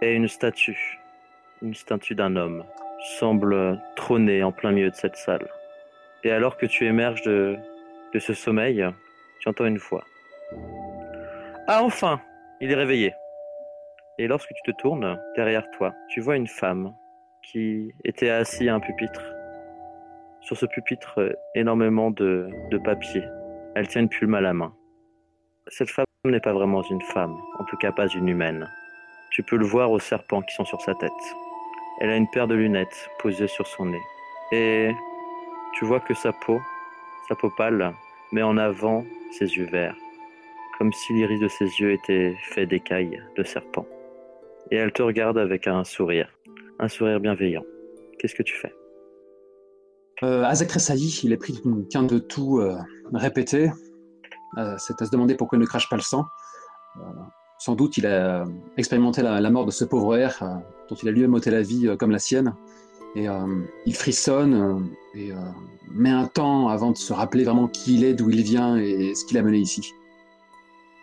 Et 0.00 0.14
une 0.14 0.28
statue, 0.28 0.98
une 1.62 1.74
statue 1.74 2.14
d'un 2.14 2.36
homme, 2.36 2.64
semble 3.18 3.80
trôner 3.96 4.42
en 4.42 4.52
plein 4.52 4.72
milieu 4.72 4.90
de 4.90 4.94
cette 4.94 5.16
salle. 5.16 5.48
Et 6.24 6.30
alors 6.30 6.56
que 6.56 6.66
tu 6.66 6.86
émerges 6.86 7.22
de, 7.22 7.58
ce 8.18 8.34
sommeil, 8.34 8.84
tu 9.40 9.48
entends 9.48 9.66
une 9.66 9.78
voix. 9.78 10.04
Ah 11.68 11.82
enfin 11.82 12.20
Il 12.60 12.70
est 12.70 12.76
réveillé. 12.76 13.12
Et 14.18 14.26
lorsque 14.26 14.50
tu 14.50 14.72
te 14.72 14.76
tournes, 14.80 15.18
derrière 15.36 15.68
toi, 15.72 15.94
tu 16.08 16.20
vois 16.20 16.36
une 16.36 16.46
femme 16.46 16.94
qui 17.42 17.92
était 18.04 18.30
assise 18.30 18.68
à 18.68 18.74
un 18.74 18.80
pupitre 18.80 19.22
sur 20.42 20.56
ce 20.56 20.66
pupitre, 20.66 21.36
énormément 21.54 22.10
de, 22.10 22.50
de 22.70 22.78
papier. 22.78 23.22
Elle 23.74 23.88
tient 23.88 24.02
une 24.02 24.08
plume 24.08 24.34
à 24.34 24.40
la 24.40 24.52
main. 24.52 24.74
Cette 25.68 25.88
femme 25.88 26.04
n'est 26.24 26.40
pas 26.40 26.52
vraiment 26.52 26.82
une 26.82 27.00
femme, 27.00 27.36
en 27.58 27.64
tout 27.64 27.76
cas 27.76 27.92
pas 27.92 28.08
une 28.08 28.28
humaine. 28.28 28.68
Tu 29.30 29.42
peux 29.42 29.56
le 29.56 29.64
voir 29.64 29.90
aux 29.90 30.00
serpents 30.00 30.42
qui 30.42 30.54
sont 30.54 30.64
sur 30.64 30.80
sa 30.82 30.94
tête. 30.94 31.10
Elle 32.00 32.10
a 32.10 32.16
une 32.16 32.28
paire 32.28 32.48
de 32.48 32.54
lunettes 32.54 33.08
posées 33.18 33.48
sur 33.48 33.66
son 33.66 33.86
nez. 33.86 34.02
Et 34.50 34.92
tu 35.74 35.84
vois 35.84 36.00
que 36.00 36.14
sa 36.14 36.32
peau, 36.32 36.60
sa 37.28 37.34
peau 37.34 37.50
pâle, 37.56 37.94
met 38.32 38.42
en 38.42 38.56
avant 38.56 39.04
ses 39.30 39.46
yeux 39.56 39.68
verts, 39.70 39.96
comme 40.78 40.92
si 40.92 41.12
l'iris 41.12 41.40
de 41.40 41.48
ses 41.48 41.64
yeux 41.64 41.92
était 41.92 42.34
fait 42.50 42.66
d'écailles 42.66 43.22
de 43.36 43.42
serpent. 43.44 43.86
Et 44.70 44.76
elle 44.76 44.92
te 44.92 45.02
regarde 45.02 45.38
avec 45.38 45.66
un 45.66 45.84
sourire, 45.84 46.28
un 46.78 46.88
sourire 46.88 47.20
bienveillant. 47.20 47.64
Qu'est-ce 48.18 48.34
que 48.34 48.42
tu 48.42 48.56
fais? 48.56 48.72
Euh, 50.22 50.44
Azak 50.44 50.70
il 51.24 51.32
est 51.32 51.36
pris 51.36 51.54
d'une 51.54 51.88
quinte 51.88 52.10
de 52.10 52.18
tout 52.18 52.58
euh, 52.58 52.76
répété. 53.12 53.70
Euh, 54.58 54.76
c'est 54.78 55.00
à 55.02 55.06
se 55.06 55.10
demander 55.10 55.34
pourquoi 55.34 55.56
il 55.56 55.60
ne 55.60 55.66
crache 55.66 55.88
pas 55.88 55.96
le 55.96 56.02
sang. 56.02 56.26
Euh, 57.62 57.72
sans 57.72 57.74
doute, 57.74 57.96
il 57.96 58.06
a 58.06 58.44
expérimenté 58.76 59.22
la, 59.22 59.50
mort 59.50 59.66
de 59.66 59.70
ce 59.70 59.84
pauvre 59.84 60.16
air 60.16 60.42
dont 60.88 60.96
il 60.96 61.08
a 61.08 61.12
lui-même 61.12 61.34
ôté 61.34 61.50
la 61.50 61.62
vie 61.62 61.96
comme 61.98 62.10
la 62.10 62.18
sienne. 62.18 62.54
Et 63.14 63.26
il 63.84 63.94
frissonne 63.94 64.88
et 65.14 65.32
met 65.90 66.10
un 66.10 66.26
temps 66.26 66.68
avant 66.68 66.92
de 66.92 66.96
se 66.96 67.12
rappeler 67.12 67.44
vraiment 67.44 67.68
qui 67.68 67.96
il 67.96 68.04
est, 68.04 68.14
d'où 68.14 68.30
il 68.30 68.42
vient 68.42 68.78
et 68.78 69.14
ce 69.14 69.26
qu'il 69.26 69.36
a 69.36 69.42
mené 69.42 69.58
ici. 69.58 69.92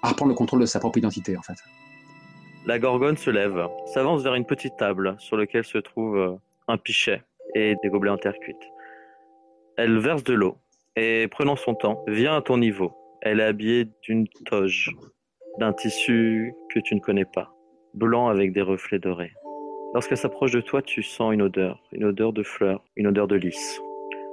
À 0.02 0.10
reprendre 0.10 0.30
le 0.30 0.36
contrôle 0.36 0.62
de 0.62 0.66
sa 0.66 0.80
propre 0.80 0.98
identité, 0.98 1.38
en 1.38 1.44
fait. 1.44 1.58
La 2.66 2.80
gorgone 2.80 3.16
se 3.16 3.30
lève, 3.30 3.68
s'avance 3.94 4.24
vers 4.24 4.34
une 4.34 4.46
petite 4.46 4.76
table 4.78 5.16
sur 5.20 5.38
laquelle 5.38 5.66
se 5.66 5.78
trouve 5.78 6.40
un 6.68 6.78
pichet 6.78 7.22
et 7.54 7.76
des 7.84 7.90
gobelets 7.90 8.12
en 8.12 8.18
terre 8.18 8.38
cuite. 8.42 8.58
Elle 9.78 10.00
verse 10.00 10.24
de 10.24 10.34
l'eau 10.34 10.58
et, 10.96 11.28
prenant 11.30 11.56
son 11.56 11.76
temps, 11.76 12.04
vient 12.08 12.38
à 12.38 12.42
ton 12.42 12.58
niveau. 12.58 12.92
Elle 13.22 13.40
est 13.40 13.44
habillée 13.44 13.88
d'une 14.02 14.28
toge, 14.46 14.96
d'un 15.60 15.74
tissu 15.74 16.56
que 16.74 16.80
tu 16.80 16.96
ne 16.96 17.02
connais 17.02 17.26
pas, 17.26 17.54
blanc 17.94 18.30
avec 18.30 18.54
des 18.54 18.62
reflets 18.62 18.98
dorés. 18.98 19.34
Lorsqu'elle 19.94 20.18
s'approche 20.18 20.52
de 20.52 20.62
toi, 20.62 20.82
tu 20.82 21.04
sens 21.04 21.34
une 21.34 21.42
odeur, 21.42 21.84
une 21.92 22.06
odeur 22.06 22.32
de 22.32 22.44
fleurs, 22.44 22.84
une 22.96 23.08
odeur 23.08 23.28
de 23.28 23.36
lys. 23.36 23.82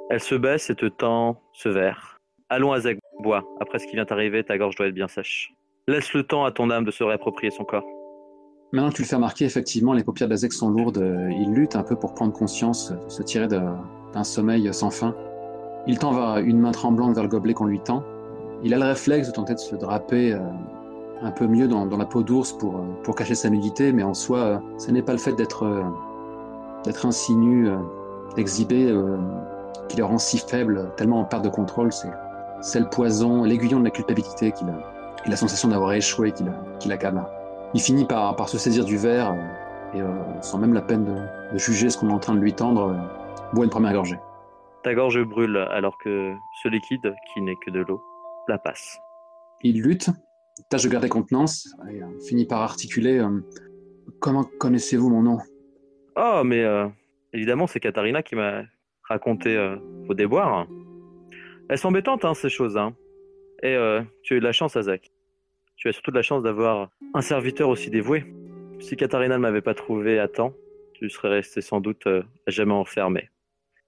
Elle 0.08 0.20
se 0.20 0.36
baisse 0.36 0.70
et 0.70 0.76
te 0.76 0.86
tend 0.86 1.40
ce 1.52 1.68
verre. 1.68 2.18
Allons, 2.48 2.72
Azek, 2.72 2.98
bois. 3.18 3.44
Après 3.60 3.80
ce 3.80 3.86
qui 3.86 3.96
vient 3.96 4.04
d'arriver, 4.04 4.44
ta 4.44 4.56
gorge 4.56 4.76
doit 4.76 4.86
être 4.86 4.94
bien 4.94 5.08
sèche. 5.08 5.52
Laisse 5.88 6.14
le 6.14 6.22
temps 6.22 6.44
à 6.44 6.52
ton 6.52 6.70
âme 6.70 6.84
de 6.84 6.92
se 6.92 7.02
réapproprier 7.02 7.50
son 7.50 7.64
corps. 7.64 7.86
Maintenant 8.72 8.90
que 8.90 8.96
tu 8.96 9.02
le 9.02 9.08
fais 9.08 9.16
remarquer, 9.16 9.44
effectivement, 9.46 9.94
les 9.94 10.04
paupières 10.04 10.28
d'Azek 10.28 10.52
sont 10.52 10.70
lourdes. 10.70 11.04
Il 11.30 11.52
lutte 11.52 11.74
un 11.74 11.82
peu 11.82 11.96
pour 11.96 12.14
prendre 12.14 12.32
conscience, 12.32 12.92
se 13.08 13.22
tirer 13.22 13.48
d'un 13.48 14.24
sommeil 14.24 14.72
sans 14.72 14.90
fin. 14.90 15.16
Il 15.88 15.98
tend 15.98 16.36
une 16.38 16.60
main 16.60 16.72
tremblante 16.72 17.14
vers 17.14 17.24
le 17.24 17.28
gobelet 17.28 17.54
qu'on 17.54 17.66
lui 17.66 17.80
tend. 17.80 18.04
Il 18.62 18.74
a 18.74 18.78
le 18.78 18.84
réflexe 18.84 19.28
de 19.28 19.32
tenter 19.32 19.54
de 19.54 19.58
se 19.58 19.76
draper 19.76 20.32
euh, 20.32 20.40
un 21.22 21.30
peu 21.30 21.46
mieux 21.46 21.68
dans, 21.68 21.86
la 21.86 22.04
peau 22.04 22.22
d'ours 22.22 22.52
pour, 22.52 22.76
euh, 22.76 22.84
pour 23.02 23.14
cacher 23.14 23.34
sa 23.34 23.50
nudité, 23.50 23.92
mais 23.92 24.02
en 24.02 24.14
soi, 24.14 24.38
euh, 24.38 24.58
ce 24.78 24.90
n'est 24.90 25.02
pas 25.02 25.12
le 25.12 25.18
fait 25.18 25.32
d'être 25.32 25.84
d'être 26.84 27.04
ainsi 27.04 27.34
nu, 27.34 27.68
exhibé, 28.36 28.94
qui 29.88 29.96
le 29.96 30.04
rend 30.04 30.18
si 30.18 30.38
faible, 30.38 30.92
tellement 30.96 31.18
en 31.18 31.24
perte 31.24 31.42
de 31.42 31.48
contrôle. 31.48 31.90
C'est 32.60 32.78
le 32.78 32.88
poison, 32.88 33.42
l'aiguillon 33.42 33.80
de 33.80 33.84
la 33.84 33.90
culpabilité 33.90 34.52
qu'il 34.52 34.68
a, 34.68 35.18
et 35.24 35.28
la 35.28 35.34
sensation 35.34 35.68
d'avoir 35.68 35.94
échoué 35.94 36.32
qui 36.78 36.88
l'accable. 36.88 37.24
Il 37.74 37.80
finit 37.80 38.04
par, 38.04 38.36
par 38.36 38.48
se 38.48 38.56
saisir 38.56 38.84
du 38.84 38.98
verre 38.98 39.34
et 39.94 40.00
sans 40.42 40.58
même 40.58 40.74
la 40.74 40.82
peine 40.82 41.04
de, 41.04 41.54
de 41.54 41.58
juger 41.58 41.90
ce 41.90 41.98
qu'on 41.98 42.08
est 42.08 42.12
en 42.12 42.20
train 42.20 42.34
de 42.34 42.40
lui 42.40 42.52
tendre, 42.52 42.94
boit 43.52 43.64
une 43.64 43.70
première 43.70 43.92
gorgée. 43.92 44.20
Ta 44.86 44.94
gorge 44.94 45.20
brûle 45.24 45.56
alors 45.56 45.98
que 45.98 46.36
ce 46.62 46.68
liquide, 46.68 47.12
qui 47.34 47.42
n'est 47.42 47.56
que 47.56 47.72
de 47.72 47.80
l'eau, 47.80 48.00
la 48.46 48.56
passe. 48.56 49.00
Il 49.62 49.82
lutte, 49.82 50.10
tâche 50.70 50.82
de 50.82 50.88
garder 50.88 51.08
contenance, 51.08 51.68
et 51.90 52.02
euh, 52.02 52.06
finit 52.26 52.46
par 52.46 52.62
articuler 52.62 53.18
euh, 53.18 53.40
Comment 54.20 54.44
connaissez-vous 54.44 55.10
mon 55.10 55.22
nom? 55.22 55.38
Oh, 56.16 56.42
mais 56.44 56.62
euh, 56.62 56.88
évidemment, 57.32 57.66
c'est 57.66 57.80
Katharina 57.80 58.22
qui 58.22 58.34
m'a 58.34 58.62
raconté 59.08 59.56
vos 60.06 60.14
déboires. 60.14 60.66
Elles 61.68 61.78
sont 61.78 61.88
embêtantes, 61.88 62.24
hein, 62.24 62.34
ces 62.34 62.48
choses. 62.48 62.76
Hein. 62.76 62.94
Et 63.62 63.76
tu 64.22 64.34
as 64.34 64.36
eu 64.36 64.40
de 64.40 64.44
la 64.44 64.52
chance, 64.52 64.76
Azak. 64.76 65.10
Tu 65.76 65.88
as 65.88 65.92
surtout 65.92 66.12
de 66.12 66.16
la 66.16 66.22
chance 66.22 66.42
d'avoir 66.42 66.90
un 67.14 67.20
serviteur 67.20 67.68
aussi 67.68 67.90
dévoué. 67.90 68.24
Si 68.80 68.96
Katharina 68.96 69.36
ne 69.36 69.42
m'avait 69.42 69.60
pas 69.60 69.74
trouvé 69.74 70.18
à 70.18 70.28
temps, 70.28 70.54
tu 70.94 71.10
serais 71.10 71.28
resté 71.28 71.60
sans 71.60 71.80
doute 71.80 72.06
à 72.06 72.22
jamais 72.50 72.72
enfermé. 72.72 73.28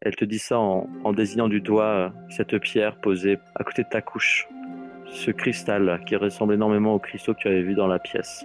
Elle 0.00 0.14
te 0.14 0.24
dit 0.24 0.38
ça 0.38 0.58
en, 0.58 1.12
désignant 1.12 1.48
du 1.48 1.60
doigt 1.60 2.12
cette 2.28 2.58
pierre 2.58 3.00
posée 3.00 3.38
à 3.54 3.64
côté 3.64 3.82
de 3.82 3.88
ta 3.88 4.02
couche. 4.02 4.46
Ce 5.12 5.30
cristal 5.30 6.00
qui 6.06 6.16
ressemble 6.16 6.54
énormément 6.54 6.94
au 6.94 6.98
cristaux 6.98 7.34
que 7.34 7.40
tu 7.40 7.48
avais 7.48 7.62
vu 7.62 7.74
dans 7.74 7.86
la 7.86 7.98
pièce. 7.98 8.44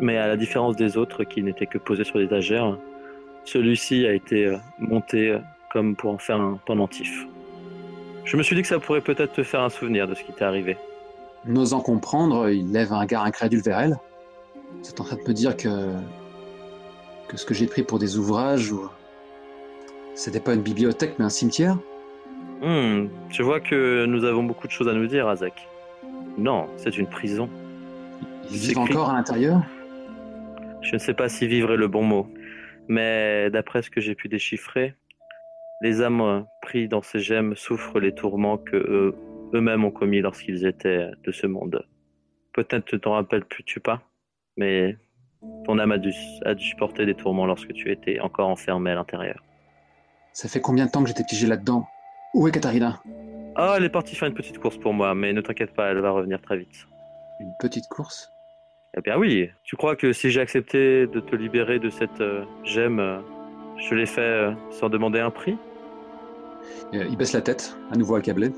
Mais 0.00 0.18
à 0.18 0.28
la 0.28 0.36
différence 0.36 0.76
des 0.76 0.96
autres 0.96 1.24
qui 1.24 1.42
n'étaient 1.42 1.66
que 1.66 1.78
posés 1.78 2.04
sur 2.04 2.18
l'étagère, 2.18 2.76
celui-ci 3.44 4.06
a 4.06 4.12
été 4.12 4.46
euh, 4.46 4.56
monté 4.78 5.30
euh, 5.30 5.38
comme 5.72 5.96
pour 5.96 6.10
en 6.10 6.18
faire 6.18 6.40
un 6.40 6.58
pendentif. 6.66 7.26
Je 8.24 8.36
me 8.36 8.42
suis 8.42 8.56
dit 8.56 8.62
que 8.62 8.68
ça 8.68 8.78
pourrait 8.78 9.00
peut-être 9.00 9.32
te 9.32 9.42
faire 9.42 9.62
un 9.62 9.70
souvenir 9.70 10.08
de 10.08 10.14
ce 10.14 10.22
qui 10.22 10.32
t'est 10.32 10.44
arrivé. 10.44 10.76
N'osant 11.44 11.80
comprendre, 11.80 12.50
il 12.50 12.72
lève 12.72 12.92
un 12.92 13.00
regard 13.00 13.24
incrédule 13.24 13.62
vers 13.62 13.78
elle. 13.78 13.96
C'est 14.82 15.00
en 15.00 15.04
train 15.04 15.16
de 15.16 15.22
me 15.22 15.32
dire 15.32 15.56
que. 15.56 15.92
que 17.28 17.36
ce 17.36 17.46
que 17.46 17.54
j'ai 17.54 17.66
pris 17.66 17.82
pour 17.82 17.98
des 17.98 18.18
ouvrages 18.18 18.72
ou. 18.72 18.88
C'était 20.14 20.40
pas 20.40 20.54
une 20.54 20.62
bibliothèque 20.62 21.14
mais 21.18 21.26
un 21.26 21.30
cimetière? 21.30 21.78
Hmm, 22.62 23.08
je 23.28 23.42
vois 23.42 23.60
que 23.60 24.06
nous 24.06 24.24
avons 24.24 24.42
beaucoup 24.42 24.66
de 24.66 24.72
choses 24.72 24.88
à 24.88 24.94
nous 24.94 25.06
dire, 25.06 25.28
Azek. 25.28 25.68
Non, 26.38 26.68
c'est 26.76 26.98
une 26.98 27.06
prison. 27.06 27.48
Ils 28.50 28.58
vivent 28.58 28.78
encore 28.78 29.10
à 29.10 29.14
l'intérieur? 29.14 29.62
Je 30.82 30.92
ne 30.92 30.98
sais 30.98 31.14
pas 31.14 31.28
si 31.28 31.46
vivre 31.46 31.72
est 31.72 31.76
le 31.76 31.88
bon 31.88 32.02
mot, 32.02 32.28
mais 32.88 33.50
d'après 33.50 33.82
ce 33.82 33.90
que 33.90 34.00
j'ai 34.00 34.14
pu 34.14 34.28
déchiffrer, 34.28 34.94
les 35.80 36.02
âmes 36.02 36.20
euh, 36.20 36.40
pris 36.62 36.88
dans 36.88 37.02
ces 37.02 37.18
gemmes 37.18 37.56
souffrent 37.56 37.98
les 38.00 38.14
tourments 38.14 38.56
que 38.56 38.76
eux- 38.76 39.14
eux-mêmes 39.54 39.84
ont 39.84 39.90
commis 39.90 40.20
lorsqu'ils 40.20 40.64
étaient 40.66 41.10
de 41.24 41.32
ce 41.32 41.46
monde. 41.46 41.86
Peut-être 42.52 42.92
ne 42.92 42.98
t'en 42.98 43.12
rappelles-tu 43.12 43.80
pas, 43.80 44.02
mais 44.56 44.96
ton 45.64 45.78
âme 45.78 45.92
a 45.92 45.98
dû, 45.98 46.12
a 46.44 46.54
dû 46.54 46.64
supporter 46.64 47.04
des 47.04 47.14
tourments 47.14 47.46
lorsque 47.46 47.72
tu 47.72 47.90
étais 47.90 48.20
encore 48.20 48.48
enfermé 48.48 48.90
à 48.92 48.94
l'intérieur. 48.94 49.42
Ça 50.32 50.48
fait 50.48 50.60
combien 50.60 50.86
de 50.86 50.90
temps 50.90 51.02
que 51.02 51.08
j'étais 51.08 51.24
piégé 51.24 51.46
là-dedans? 51.46 51.86
Où 52.34 52.46
est 52.46 52.52
Katharina? 52.52 53.02
Ah, 53.58 53.74
elle 53.78 53.84
est 53.84 53.88
partie 53.88 54.14
faire 54.14 54.28
une 54.28 54.34
petite 54.34 54.58
course 54.58 54.76
pour 54.76 54.92
moi, 54.92 55.14
mais 55.14 55.32
ne 55.32 55.40
t'inquiète 55.40 55.72
pas, 55.72 55.86
elle 55.86 56.00
va 56.00 56.10
revenir 56.10 56.40
très 56.42 56.58
vite. 56.58 56.86
Une 57.40 57.54
petite 57.54 57.88
course? 57.88 58.30
Eh 58.98 59.00
bien 59.00 59.16
oui, 59.16 59.48
tu 59.64 59.76
crois 59.76 59.96
que 59.96 60.12
si 60.12 60.30
j'ai 60.30 60.40
accepté 60.40 61.06
de 61.06 61.20
te 61.20 61.34
libérer 61.34 61.78
de 61.78 61.88
cette 61.88 62.20
euh, 62.20 62.44
gemme, 62.64 63.00
euh, 63.00 63.18
je 63.78 63.94
l'ai 63.94 64.04
fait 64.06 64.20
euh, 64.20 64.52
sans 64.70 64.90
demander 64.90 65.20
un 65.20 65.30
prix? 65.30 65.56
Euh, 66.94 67.06
Il 67.08 67.16
baisse 67.16 67.32
la 67.32 67.40
tête, 67.40 67.76
à 67.90 67.96
nouveau 67.96 68.16
accablé. 68.16 68.50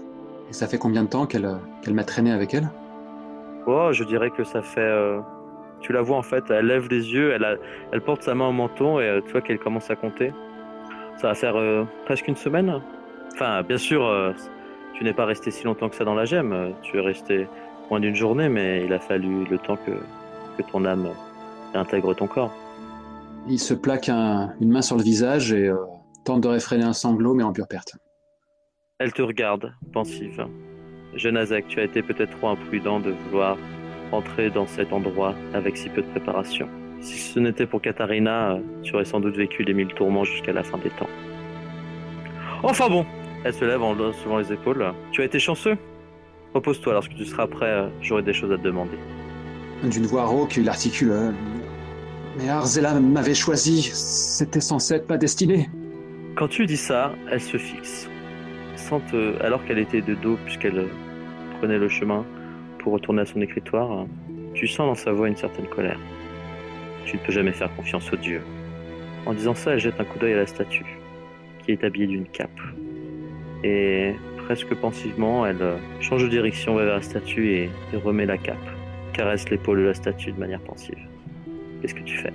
Et 0.49 0.53
ça 0.53 0.67
fait 0.67 0.79
combien 0.79 1.05
de 1.05 1.09
temps 1.09 1.27
qu'elle 1.27 1.47
m'a 1.89 2.05
traîné 2.05 2.33
avec 2.33 2.55
elle? 2.55 2.69
Oh, 3.67 3.91
je 3.93 4.03
dirais 4.03 4.31
que 4.31 4.43
ça 4.45 4.63
fait. 4.63 5.19
Tu 5.81 5.93
la 5.93 6.01
vois 6.03 6.17
en 6.17 6.23
fait, 6.23 6.43
elle 6.51 6.67
lève 6.67 6.89
les 6.89 7.13
yeux, 7.13 7.33
elle, 7.33 7.45
a- 7.45 7.57
elle 7.93 8.01
porte 8.01 8.23
sa 8.23 8.35
main 8.35 8.49
au 8.49 8.53
menton 8.53 8.99
et 8.99 9.21
tu 9.27 9.33
vois 9.33 9.43
qu'elle 9.43 9.59
commence 9.59 9.91
à 9.91 9.97
compter. 9.97 10.33
Ça 11.19 11.29
va 11.29 11.35
faire 11.35 11.87
presque 12.07 12.27
une 12.29 12.37
semaine? 12.37 12.81
Enfin, 13.33 13.63
bien 13.63 13.77
sûr, 13.77 14.35
tu 14.95 15.05
n'es 15.05 15.13
pas 15.13 15.25
resté 15.25 15.51
si 15.51 15.65
longtemps 15.65 15.89
que 15.89 15.95
ça 15.97 16.05
dans 16.05 16.15
la 16.15 16.25
gemme. 16.25 16.75
Tu 16.83 16.97
es 16.99 17.01
resté 17.01 17.47
moins 17.91 18.01
d'une 18.01 18.15
journée, 18.15 18.49
mais 18.49 18.85
il 18.85 18.93
a 18.93 18.99
fallu 18.99 19.45
le 19.45 19.59
temps 19.59 19.77
que, 19.77 19.93
que 20.57 20.71
ton 20.71 20.85
âme 20.85 21.09
intègre 21.75 22.15
ton 22.15 22.27
corps. 22.27 22.53
Il 23.49 23.59
se 23.59 23.75
plaque 23.75 24.09
un- 24.09 24.53
une 24.61 24.71
main 24.71 24.83
sur 24.83 24.97
le 24.97 25.03
visage 25.03 25.53
et 25.53 25.69
euh, 25.69 25.77
tente 26.25 26.41
de 26.43 26.49
réfréner 26.49 26.85
un 26.85 26.93
sanglot, 26.93 27.35
mais 27.35 27.45
en 27.45 27.53
pure 27.53 27.69
perte. 27.69 27.97
Elle 28.99 29.13
te 29.13 29.23
regarde, 29.23 29.73
pensive. 29.93 30.45
Jeune 31.15 31.37
Azek, 31.37 31.69
tu 31.69 31.81
as 31.81 31.85
été 31.85 32.03
peut-être 32.03 32.37
trop 32.39 32.49
imprudent 32.49 33.01
de 33.01 33.11
vouloir 33.13 33.57
entrer 34.13 34.51
dans 34.51 34.67
cet 34.67 34.93
endroit 34.93 35.35
avec 35.55 35.77
si 35.77 35.89
peu 35.89 36.03
de 36.03 36.07
préparation. 36.09 36.69
Si 37.01 37.19
ce 37.19 37.39
n'était 37.39 37.67
pour 37.67 37.81
Katharina, 37.81 38.55
euh, 38.55 38.59
tu 38.83 38.95
aurais 38.95 39.05
sans 39.05 39.21
doute 39.21 39.37
vécu 39.37 39.63
les 39.63 39.73
mille 39.73 39.95
tourments 39.95 40.25
jusqu'à 40.25 40.53
la 40.53 40.65
fin 40.65 40.79
des 40.79 40.91
temps. 40.91 41.07
Enfin 42.63 42.89
bon, 42.89 43.07
elle 43.45 43.55
se 43.55 43.65
lève 43.65 43.83
en 43.83 43.95
soulevant 44.13 44.39
les 44.39 44.53
épaules. 44.53 44.93
Tu 45.13 45.23
as 45.23 45.25
été 45.25 45.39
chanceux 45.39 45.77
Repose-toi, 46.55 46.95
lorsque 46.95 47.15
tu 47.15 47.25
seras 47.25 47.47
prêt, 47.47 47.89
j'aurai 48.01 48.23
des 48.23 48.33
choses 48.33 48.51
à 48.53 48.57
te 48.57 48.63
demander. 48.63 48.97
D'une 49.85 50.07
voix 50.07 50.25
rauque, 50.25 50.57
il 50.57 50.69
articule 50.69 51.11
euh, 51.13 51.31
Mais 52.39 52.49
Arzella 52.49 52.95
m'avait 53.01 53.35
choisi, 53.35 53.83
c'était 53.83 54.61
censé 54.61 54.95
être 54.95 55.09
ma 55.09 55.19
destinée. 55.19 55.69
Quand 56.37 56.49
tu 56.49 56.67
dis 56.67 56.77
ça, 56.77 57.13
elle 57.31 57.41
se 57.41 57.57
fixe. 57.59 58.09
Sans 58.77 59.01
te- 59.01 59.41
Alors 59.43 59.65
qu'elle 59.65 59.79
était 59.79 60.01
de 60.01 60.15
dos, 60.15 60.39
puisqu'elle 60.47 60.79
euh, 60.79 60.87
prenait 61.59 61.79
le 61.79 61.89
chemin 61.89 62.25
pour 62.79 62.93
retourner 62.95 63.23
à 63.23 63.27
son 63.27 63.41
écritoire, 63.43 64.07
tu 64.55 64.67
sens 64.67 64.87
dans 64.87 64.95
sa 64.95 65.13
voix 65.13 65.29
une 65.29 65.37
certaine 65.37 65.67
colère. 65.67 65.99
Tu 67.05 67.17
ne 67.17 67.23
peux 67.23 67.33
jamais 67.33 67.53
faire 67.53 67.75
confiance 67.77 68.11
aux 68.13 68.17
dieux. 68.17 68.43
En 69.27 69.35
disant 69.35 69.55
ça, 69.55 69.73
elle 69.73 69.79
jette 69.81 70.01
un 70.01 70.05
coup 70.05 70.19
d'œil 70.19 70.33
à 70.33 70.37
la 70.39 70.47
statue, 70.47 70.87
qui 71.65 71.73
est 71.73 71.85
habillée 71.85 72.07
d'une 72.07 72.27
cape. 72.27 72.51
Et 73.65 74.15
presque 74.45 74.75
pensivement, 74.75 75.45
elle 75.47 75.63
euh, 75.63 75.77
change 76.01 76.23
de 76.23 76.29
direction 76.29 76.77
vers 76.77 76.87
la 76.87 77.03
statue 77.03 77.53
et, 77.53 77.71
et 77.93 77.97
remet 77.97 78.27
la 78.27 78.39
cape, 78.39 78.57
caresse 79.13 79.49
l'épaule 79.51 79.79
de 79.79 79.85
la 79.85 79.95
statue 79.95 80.33
de 80.33 80.39
manière 80.39 80.61
pensive. 80.61 80.99
Qu'est-ce 81.81 81.95
que 81.95 82.03
tu 82.03 82.17
fais? 82.17 82.33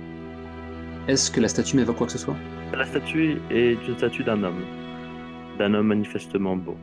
Est-ce 1.08 1.30
que 1.30 1.40
la 1.40 1.48
statue 1.48 1.76
m'évoque 1.76 1.96
quoi 1.96 2.06
que 2.06 2.12
ce 2.12 2.18
soit? 2.18 2.36
La 2.76 2.84
statue 2.84 3.36
est 3.50 3.76
une 3.86 3.96
statue 3.96 4.24
d'un 4.24 4.42
homme. 4.42 4.64
D'un 5.58 5.74
homme 5.74 5.88
manifestement 5.88 6.56
beau. 6.56 6.76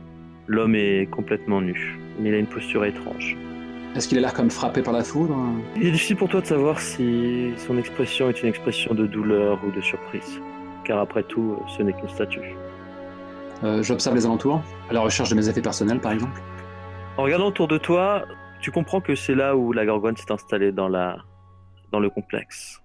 L'homme 0.46 0.74
est 0.74 1.08
complètement 1.10 1.60
nu, 1.60 1.98
mais 2.18 2.30
il 2.30 2.34
a 2.34 2.38
une 2.38 2.46
posture 2.46 2.84
étrange. 2.84 3.36
Est-ce 3.94 4.08
qu'il 4.08 4.16
a 4.18 4.20
l'air 4.22 4.32
comme 4.32 4.50
frappé 4.50 4.80
par 4.80 4.94
la 4.94 5.04
foudre 5.04 5.36
Il 5.76 5.86
est 5.86 5.90
difficile 5.90 6.16
pour 6.16 6.28
toi 6.28 6.40
de 6.40 6.46
savoir 6.46 6.80
si 6.80 7.52
son 7.58 7.76
expression 7.78 8.28
est 8.28 8.42
une 8.42 8.48
expression 8.48 8.94
de 8.94 9.06
douleur 9.06 9.60
ou 9.66 9.70
de 9.70 9.80
surprise. 9.82 10.40
Car 10.84 10.98
après 10.98 11.22
tout, 11.24 11.56
ce 11.76 11.82
n'est 11.82 11.92
qu'une 11.92 12.08
statue. 12.08 12.56
Euh, 13.64 13.82
J'observe 13.82 14.16
les 14.16 14.26
alentours, 14.26 14.60
à 14.90 14.92
la 14.92 15.00
recherche 15.00 15.30
de 15.30 15.36
mes 15.36 15.48
effets 15.48 15.62
personnels 15.62 16.00
par 16.00 16.12
exemple. 16.12 16.40
En 17.16 17.22
regardant 17.22 17.46
autour 17.46 17.68
de 17.68 17.78
toi, 17.78 18.24
tu 18.60 18.70
comprends 18.72 19.00
que 19.00 19.14
c'est 19.14 19.34
là 19.34 19.56
où 19.56 19.72
la 19.72 19.86
Gorgone 19.86 20.16
s'est 20.16 20.32
installée 20.32 20.72
dans, 20.72 20.88
la... 20.88 21.18
dans 21.92 22.00
le 22.00 22.10
complexe. 22.10 22.82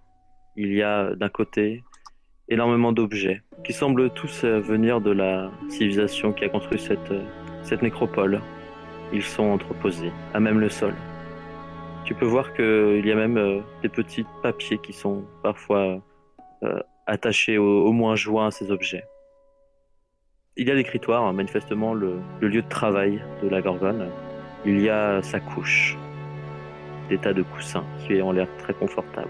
Il 0.55 0.73
y 0.73 0.83
a 0.83 1.15
d'un 1.15 1.29
côté 1.29 1.83
énormément 2.49 2.91
d'objets 2.91 3.41
qui 3.63 3.73
semblent 3.73 4.11
tous 4.11 4.43
euh, 4.43 4.59
venir 4.59 5.01
de 5.01 5.11
la 5.11 5.51
civilisation 5.69 6.31
qui 6.31 6.45
a 6.45 6.49
construit 6.49 6.79
cette, 6.79 7.11
euh, 7.11 7.23
cette 7.63 7.81
nécropole. 7.81 8.41
Ils 9.13 9.23
sont 9.23 9.45
entreposés, 9.45 10.11
à 10.33 10.39
même 10.39 10.59
le 10.59 10.69
sol. 10.69 10.93
Tu 12.05 12.13
peux 12.13 12.25
voir 12.25 12.53
qu'il 12.53 13.05
y 13.05 13.11
a 13.11 13.15
même 13.15 13.61
des 13.81 13.89
petits 13.89 14.25
papiers 14.43 14.77
qui 14.77 14.93
sont 14.93 15.25
parfois 15.43 16.01
attachés 17.05 17.57
au 17.57 17.91
moins 17.91 18.15
joints 18.15 18.47
à 18.47 18.51
ces 18.51 18.71
objets. 18.71 19.03
Il 20.59 20.67
y 20.67 20.71
a 20.71 20.73
l'écritoire, 20.73 21.23
hein, 21.23 21.33
manifestement 21.33 21.93
le, 21.93 22.19
le 22.41 22.47
lieu 22.47 22.63
de 22.63 22.67
travail 22.67 23.21
de 23.43 23.47
la 23.47 23.61
Gorgone. 23.61 24.09
Il 24.65 24.81
y 24.81 24.89
a 24.89 25.21
sa 25.21 25.39
couche, 25.39 25.95
des 27.09 27.19
tas 27.19 27.33
de 27.33 27.43
coussins 27.43 27.85
qui 27.99 28.19
ont 28.23 28.31
l'air 28.31 28.47
très 28.57 28.73
confortables. 28.73 29.29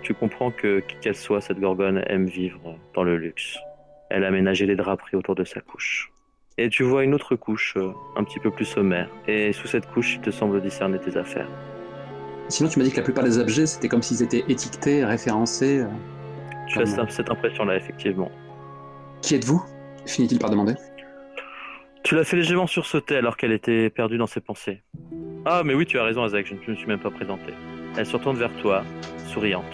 Tu 0.00 0.14
comprends 0.14 0.50
que, 0.50 0.80
qui 0.80 0.96
qu'elle 0.96 1.14
soit, 1.14 1.42
cette 1.42 1.60
Gorgone 1.60 2.02
aime 2.06 2.24
vivre 2.24 2.74
dans 2.94 3.04
le 3.04 3.18
luxe. 3.18 3.58
Elle 4.08 4.24
a 4.24 4.28
aménagé 4.28 4.64
les 4.64 4.76
draperies 4.76 5.16
autour 5.16 5.34
de 5.34 5.44
sa 5.44 5.60
couche. 5.60 6.10
Et 6.56 6.70
tu 6.70 6.84
vois 6.84 7.04
une 7.04 7.12
autre 7.12 7.36
couche, 7.36 7.74
euh, 7.76 7.90
un 8.16 8.24
petit 8.24 8.40
peu 8.40 8.50
plus 8.50 8.64
sommaire. 8.64 9.10
Et 9.28 9.52
sous 9.52 9.66
cette 9.66 9.86
couche, 9.86 10.14
il 10.14 10.22
te 10.22 10.30
semble 10.30 10.62
discerner 10.62 10.98
tes 10.98 11.18
affaires. 11.18 11.50
Sinon, 12.48 12.70
tu 12.70 12.78
m'as 12.78 12.86
dit 12.86 12.92
que 12.92 12.96
la 12.96 13.02
plupart 13.02 13.24
des 13.24 13.36
objets, 13.36 13.66
c'était 13.66 13.88
comme 13.88 14.00
s'ils 14.00 14.22
étaient 14.22 14.44
étiquetés, 14.48 15.04
référencés. 15.04 15.80
euh. 15.80 15.86
Tu 16.66 16.80
as 16.80 16.86
cette 17.10 17.30
impression-là, 17.30 17.76
effectivement. 17.76 18.30
Qui 19.20 19.34
êtes-vous? 19.34 19.62
Finit-il 20.06 20.38
par 20.38 20.50
demander? 20.50 20.74
Tu 22.02 22.14
l'as 22.14 22.24
fait 22.24 22.36
légèrement 22.36 22.66
sursauter 22.66 23.16
alors 23.16 23.36
qu'elle 23.36 23.52
était 23.52 23.90
perdue 23.90 24.16
dans 24.16 24.28
ses 24.28 24.40
pensées. 24.40 24.82
Ah, 25.44 25.62
mais 25.64 25.74
oui, 25.74 25.86
tu 25.86 25.98
as 25.98 26.04
raison, 26.04 26.22
Azek, 26.22 26.46
je 26.46 26.54
ne 26.54 26.70
me 26.70 26.76
suis 26.76 26.86
même 26.86 27.00
pas 27.00 27.10
présenté. 27.10 27.52
Elle 27.96 28.06
se 28.06 28.16
retourne 28.16 28.36
vers 28.36 28.54
toi, 28.62 28.84
souriante. 29.26 29.64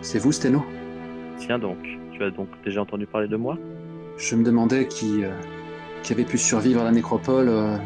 C'est 0.00 0.18
vous, 0.18 0.32
Steno? 0.32 0.64
Tiens 1.38 1.58
donc, 1.58 1.78
tu 2.12 2.22
as 2.22 2.30
donc 2.30 2.48
déjà 2.64 2.82
entendu 2.82 3.06
parler 3.06 3.28
de 3.28 3.36
moi? 3.36 3.58
Je 4.16 4.36
me 4.36 4.44
demandais 4.44 4.86
qui, 4.86 5.24
euh, 5.24 5.30
qui 6.02 6.12
avait 6.12 6.24
pu 6.24 6.38
survivre 6.38 6.82
à 6.82 6.84
la 6.84 6.92
nécropole 6.92 7.48
euh, 7.48 7.76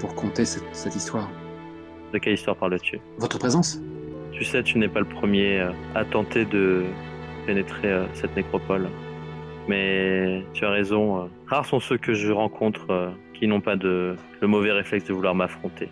pour 0.00 0.14
conter 0.14 0.44
cette, 0.44 0.64
cette 0.72 0.96
histoire. 0.96 1.30
De 2.12 2.18
quelle 2.18 2.34
histoire 2.34 2.56
parles-tu? 2.56 3.00
Votre 3.18 3.38
présence? 3.38 3.80
Tu 4.32 4.44
sais, 4.44 4.62
tu 4.62 4.78
n'es 4.78 4.88
pas 4.88 5.00
le 5.00 5.08
premier 5.08 5.60
euh, 5.60 5.70
à 5.94 6.04
tenter 6.04 6.44
de 6.44 6.84
pénétrer 7.46 8.06
cette 8.12 8.36
nécropole. 8.36 8.88
Mais 9.68 10.42
tu 10.54 10.64
as 10.64 10.70
raison, 10.70 11.24
euh, 11.24 11.28
rares 11.46 11.66
sont 11.66 11.78
ceux 11.78 11.98
que 11.98 12.14
je 12.14 12.32
rencontre 12.32 12.90
euh, 12.90 13.10
qui 13.34 13.46
n'ont 13.46 13.60
pas 13.60 13.76
de, 13.76 14.16
le 14.40 14.48
mauvais 14.48 14.72
réflexe 14.72 15.04
de 15.04 15.12
vouloir 15.12 15.34
m'affronter. 15.34 15.90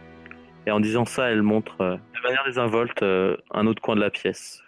Et 0.66 0.71
en 0.71 0.80
disant 0.80 1.04
ça, 1.04 1.30
elle 1.30 1.42
montre 1.42 1.83
euh, 1.83 1.97
de 1.97 2.23
manière 2.23 2.42
désinvolte 2.47 3.02
un 3.02 3.66
autre 3.66 3.83
coin 3.83 3.95
de 3.95 4.00
la 4.00 4.09
pièce, 4.09 4.62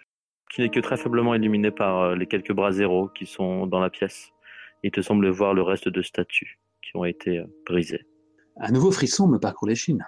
qui 0.51 0.61
n'est 0.61 0.69
que 0.69 0.79
très 0.79 0.95
faiblement 0.95 1.33
illuminé 1.33 1.71
par 1.71 2.15
les 2.15 2.27
quelques 2.27 2.53
bras 2.53 2.71
zéros 2.71 3.07
qui 3.09 3.25
sont 3.25 3.65
dans 3.65 3.79
la 3.79 3.89
pièce. 3.89 4.31
Il 4.83 4.91
te 4.91 5.01
semble 5.01 5.27
voir 5.29 5.55
le 5.55 5.63
reste 5.63 5.89
de 5.89 6.01
statues 6.03 6.59
qui 6.83 6.95
ont 6.95 7.03
été 7.03 7.43
brisées. 7.65 8.05
Un 8.57 8.71
nouveau 8.71 8.91
frisson 8.91 9.27
me 9.27 9.39
parcourt 9.39 9.67
les 9.67 9.75
chines. 9.75 10.05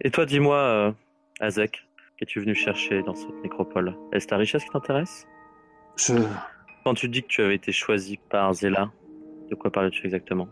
Et 0.00 0.10
toi, 0.10 0.24
dis-moi, 0.24 0.94
Azek, 1.40 1.84
qu'es-tu 2.16 2.40
venu 2.40 2.54
chercher 2.54 3.02
dans 3.02 3.14
cette 3.14 3.42
nécropole? 3.42 3.96
Est-ce 4.12 4.28
ta 4.28 4.36
richesse 4.36 4.64
qui 4.64 4.70
t'intéresse? 4.70 5.26
Je, 5.96 6.14
Quand 6.84 6.92
tu 6.94 7.08
dis 7.08 7.22
que 7.22 7.28
tu 7.28 7.42
avais 7.42 7.54
été 7.54 7.72
choisi 7.72 8.18
par 8.28 8.52
Zela, 8.52 8.90
de 9.50 9.54
quoi 9.54 9.70
parles-tu 9.70 10.04
exactement? 10.04 10.48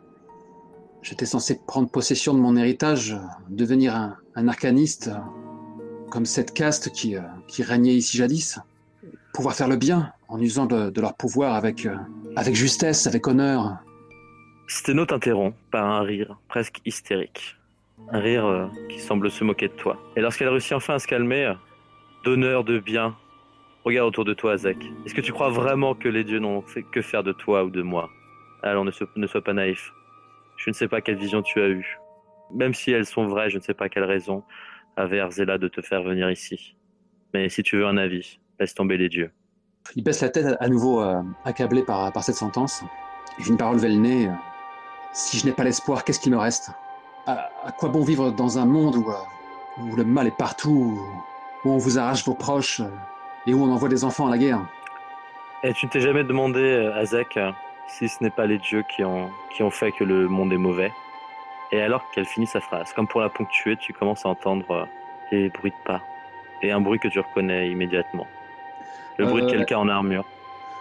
J'étais 1.02 1.26
censé 1.26 1.60
prendre 1.66 1.90
possession 1.90 2.32
de 2.32 2.38
mon 2.38 2.56
héritage, 2.56 3.14
devenir 3.50 3.94
un, 3.94 4.16
un 4.34 4.48
arcaniste, 4.48 5.10
comme 6.10 6.24
cette 6.24 6.54
caste 6.54 6.90
qui, 6.90 7.16
euh, 7.16 7.20
qui 7.48 7.62
régnait 7.62 7.94
ici 7.94 8.16
jadis. 8.16 8.58
Pouvoir 9.34 9.54
faire 9.54 9.68
le 9.68 9.76
bien 9.76 10.12
en 10.28 10.40
usant 10.40 10.64
de, 10.64 10.88
de 10.88 11.00
leur 11.02 11.14
pouvoir 11.16 11.54
avec, 11.54 11.84
euh, 11.84 11.96
avec 12.34 12.54
justesse, 12.54 13.06
avec 13.06 13.26
honneur. 13.26 13.78
Sténo 14.68 15.04
t'interrompt 15.04 15.56
par 15.70 15.84
un 15.84 16.00
rire 16.00 16.38
presque 16.48 16.80
hystérique. 16.86 17.56
Un 18.10 18.20
rire 18.20 18.46
euh, 18.46 18.68
qui 18.88 19.00
semble 19.00 19.30
se 19.30 19.44
moquer 19.44 19.68
de 19.68 19.74
toi. 19.74 19.98
Et 20.16 20.20
lorsqu'elle 20.20 20.48
réussit 20.48 20.72
enfin 20.72 20.94
à 20.94 20.98
se 20.98 21.06
calmer, 21.06 21.52
d'honneur, 22.24 22.64
de 22.64 22.78
bien, 22.78 23.16
regarde 23.84 24.08
autour 24.08 24.24
de 24.24 24.34
toi, 24.34 24.52
Azek. 24.52 24.78
Est-ce 25.04 25.14
que 25.14 25.20
tu 25.20 25.32
crois 25.32 25.50
vraiment 25.50 25.94
que 25.94 26.08
les 26.08 26.24
dieux 26.24 26.38
n'ont 26.38 26.62
fait 26.62 26.82
que 26.82 27.02
faire 27.02 27.22
de 27.22 27.32
toi 27.32 27.64
ou 27.64 27.70
de 27.70 27.82
moi? 27.82 28.10
Alors 28.62 28.84
ne, 28.84 28.90
sois 28.90 29.42
pas 29.42 29.52
naïf. 29.52 29.92
Je 30.56 30.70
ne 30.70 30.74
sais 30.74 30.88
pas 30.88 31.00
quelle 31.00 31.16
vision 31.16 31.42
tu 31.42 31.60
as 31.60 31.68
eue. 31.68 31.98
Même 32.54 32.74
si 32.74 32.92
elles 32.92 33.06
sont 33.06 33.26
vraies, 33.26 33.50
je 33.50 33.56
ne 33.56 33.62
sais 33.62 33.74
pas 33.74 33.88
quelle 33.88 34.04
raison 34.04 34.44
avait 34.96 35.20
Arzela 35.20 35.58
de 35.58 35.68
te 35.68 35.80
faire 35.80 36.02
venir 36.02 36.30
ici. 36.30 36.76
Mais 37.34 37.48
si 37.48 37.62
tu 37.62 37.78
veux 37.78 37.86
un 37.86 37.96
avis, 37.96 38.38
laisse 38.60 38.74
tomber 38.74 38.98
les 38.98 39.08
dieux. 39.08 39.30
Il 39.96 40.04
baisse 40.04 40.20
la 40.20 40.28
tête 40.28 40.56
à 40.60 40.68
nouveau, 40.68 41.02
euh, 41.02 41.22
accablé 41.44 41.82
par, 41.82 42.12
cette 42.22 42.36
sentence. 42.36 42.84
Il 43.38 43.44
finit 43.44 43.56
par 43.56 43.70
relever 43.70 43.88
le 43.88 43.96
nez. 43.96 44.30
Si 45.12 45.38
je 45.38 45.46
n'ai 45.46 45.52
pas 45.52 45.64
l'espoir, 45.64 46.04
qu'est-ce 46.04 46.20
qu'il 46.20 46.32
me 46.32 46.38
reste? 46.38 46.70
À, 47.26 47.50
quoi 47.78 47.88
bon 47.88 48.04
vivre 48.04 48.30
dans 48.30 48.58
un 48.58 48.66
monde 48.66 48.96
où, 48.96 49.10
euh, 49.10 49.82
où 49.82 49.96
le 49.96 50.04
mal 50.04 50.26
est 50.26 50.36
partout, 50.36 51.00
où, 51.64 51.70
on 51.70 51.78
vous 51.78 51.98
arrache 51.98 52.24
vos 52.24 52.34
proches? 52.34 52.82
Et 53.46 53.54
où 53.54 53.62
on 53.62 53.70
envoie 53.72 53.88
des 53.88 54.04
enfants 54.04 54.26
à 54.26 54.30
la 54.30 54.38
guerre 54.38 54.61
Et 55.62 55.72
tu 55.72 55.87
ne 55.87 55.90
t'es 55.90 56.00
jamais 56.00 56.25
demandé, 56.25 56.61
euh, 56.61 56.94
Azek, 56.99 57.37
euh, 57.37 57.50
si 57.88 58.08
ce 58.08 58.22
n'est 58.22 58.30
pas 58.30 58.46
les 58.46 58.58
dieux 58.58 58.84
qui 58.88 59.04
ont, 59.04 59.30
qui 59.54 59.62
ont 59.62 59.70
fait 59.70 59.92
que 59.92 60.04
le 60.04 60.28
monde 60.28 60.52
est 60.52 60.58
mauvais 60.58 60.92
Et 61.72 61.80
alors 61.80 62.11
qu'elle 62.11 62.26
finit 62.26 62.46
sa 62.46 62.61
phrase, 62.61 62.92
comme 62.92 63.06
pour 63.06 63.20
la 63.20 63.28
ponctuer, 63.28 63.76
tu 63.76 63.92
commences 63.92 64.25
à 64.25 64.28
entendre 64.28 64.70
euh, 64.70 64.84
des 65.30 65.49
bruits 65.49 65.70
de 65.72 65.84
pas. 65.84 66.00
Et 66.62 66.70
un 66.70 66.80
bruit 66.80 66.99
que 67.00 67.08
tu 67.08 67.18
reconnais 67.18 67.70
immédiatement. 67.70 68.26
Le 69.18 69.26
bruit 69.26 69.42
de 69.42 69.49
Euh, 69.49 69.50
quelqu'un 69.50 69.78
en 69.78 69.88
armure. 69.88 70.25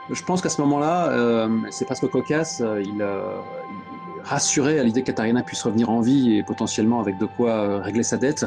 Je 0.09 0.23
pense 0.23 0.41
qu'à 0.41 0.49
ce 0.49 0.61
moment-là, 0.61 1.09
euh, 1.09 1.49
c'est 1.69 1.85
presque 1.85 2.07
cocasse. 2.07 2.59
Il, 2.59 3.01
euh, 3.01 3.37
il 3.69 4.23
rassuré 4.23 4.79
à 4.79 4.83
l'idée 4.83 5.01
que 5.01 5.07
Katharina 5.07 5.41
puisse 5.41 5.63
revenir 5.63 5.89
en 5.89 6.01
vie 6.01 6.37
et 6.37 6.43
potentiellement 6.43 6.99
avec 6.99 7.17
de 7.17 7.25
quoi 7.25 7.79
régler 7.79 8.03
sa 8.03 8.17
dette, 8.17 8.45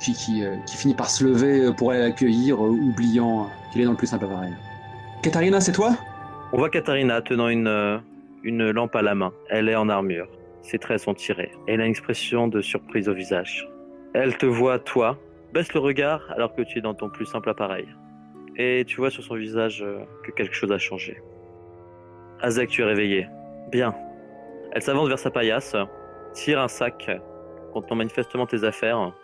qui, 0.00 0.12
qui, 0.12 0.44
euh, 0.44 0.56
qui 0.66 0.76
finit 0.76 0.94
par 0.94 1.10
se 1.10 1.24
lever 1.24 1.72
pour 1.76 1.90
aller 1.90 2.00
l'accueillir, 2.00 2.56
euh, 2.56 2.68
oubliant 2.68 3.48
qu'il 3.72 3.82
est 3.82 3.84
dans 3.84 3.92
le 3.92 3.96
plus 3.96 4.06
simple 4.06 4.24
appareil. 4.24 4.52
Katharina, 5.22 5.60
c'est 5.60 5.72
toi? 5.72 5.96
On 6.52 6.58
voit 6.58 6.68
Katharina 6.68 7.22
tenant 7.22 7.48
une, 7.48 7.68
euh, 7.68 7.98
une 8.42 8.70
lampe 8.70 8.94
à 8.96 9.02
la 9.02 9.14
main. 9.14 9.32
Elle 9.48 9.68
est 9.68 9.76
en 9.76 9.88
armure. 9.88 10.28
Ses 10.62 10.78
traits 10.78 11.00
sont 11.00 11.14
tirés. 11.14 11.50
Elle 11.66 11.80
a 11.80 11.84
une 11.84 11.90
expression 11.90 12.48
de 12.48 12.60
surprise 12.60 13.08
au 13.08 13.14
visage. 13.14 13.68
Elle 14.14 14.36
te 14.36 14.46
voit, 14.46 14.78
toi, 14.78 15.16
baisse 15.52 15.72
le 15.72 15.80
regard 15.80 16.20
alors 16.36 16.54
que 16.54 16.62
tu 16.62 16.78
es 16.78 16.80
dans 16.82 16.94
ton 16.94 17.08
plus 17.08 17.26
simple 17.26 17.48
appareil. 17.48 17.86
Et 18.56 18.84
tu 18.86 18.96
vois 18.96 19.10
sur 19.10 19.22
son 19.22 19.36
visage 19.36 19.82
euh, 19.82 20.00
que 20.24 20.30
quelque 20.32 20.54
chose 20.54 20.72
a 20.72 20.78
changé. 20.78 21.22
Azek, 22.40 22.68
tu 22.68 22.82
es 22.82 22.84
réveillé. 22.84 23.28
Bien. 23.70 23.94
Elle 24.72 24.82
s'avance 24.82 25.08
vers 25.08 25.18
sa 25.18 25.30
paillasse, 25.30 25.76
tire 26.34 26.60
un 26.60 26.68
sac 26.68 27.10
contenant 27.72 27.96
manifestement 27.96 28.46
tes 28.46 28.64
affaires 28.64 29.14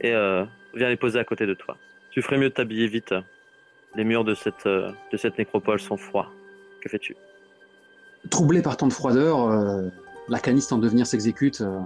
et 0.00 0.12
euh, 0.12 0.44
vient 0.74 0.88
les 0.88 0.96
poser 0.96 1.18
à 1.18 1.24
côté 1.24 1.46
de 1.46 1.54
toi. 1.54 1.76
Tu 2.10 2.22
ferais 2.22 2.38
mieux 2.38 2.48
de 2.48 2.54
t'habiller 2.54 2.86
vite. 2.86 3.14
Les 3.94 4.04
murs 4.04 4.24
de 4.24 4.34
cette, 4.34 4.66
euh, 4.66 4.90
de 5.12 5.16
cette 5.16 5.38
nécropole 5.38 5.80
sont 5.80 5.96
froids. 5.96 6.30
Que 6.82 6.88
fais-tu? 6.88 7.16
Troublé 8.30 8.62
par 8.62 8.76
tant 8.76 8.86
de 8.86 8.92
froideur, 8.92 9.48
euh, 9.50 9.88
l'arcaniste 10.28 10.72
en 10.72 10.78
devenir 10.78 11.06
s'exécute. 11.06 11.60
euh, 11.60 11.80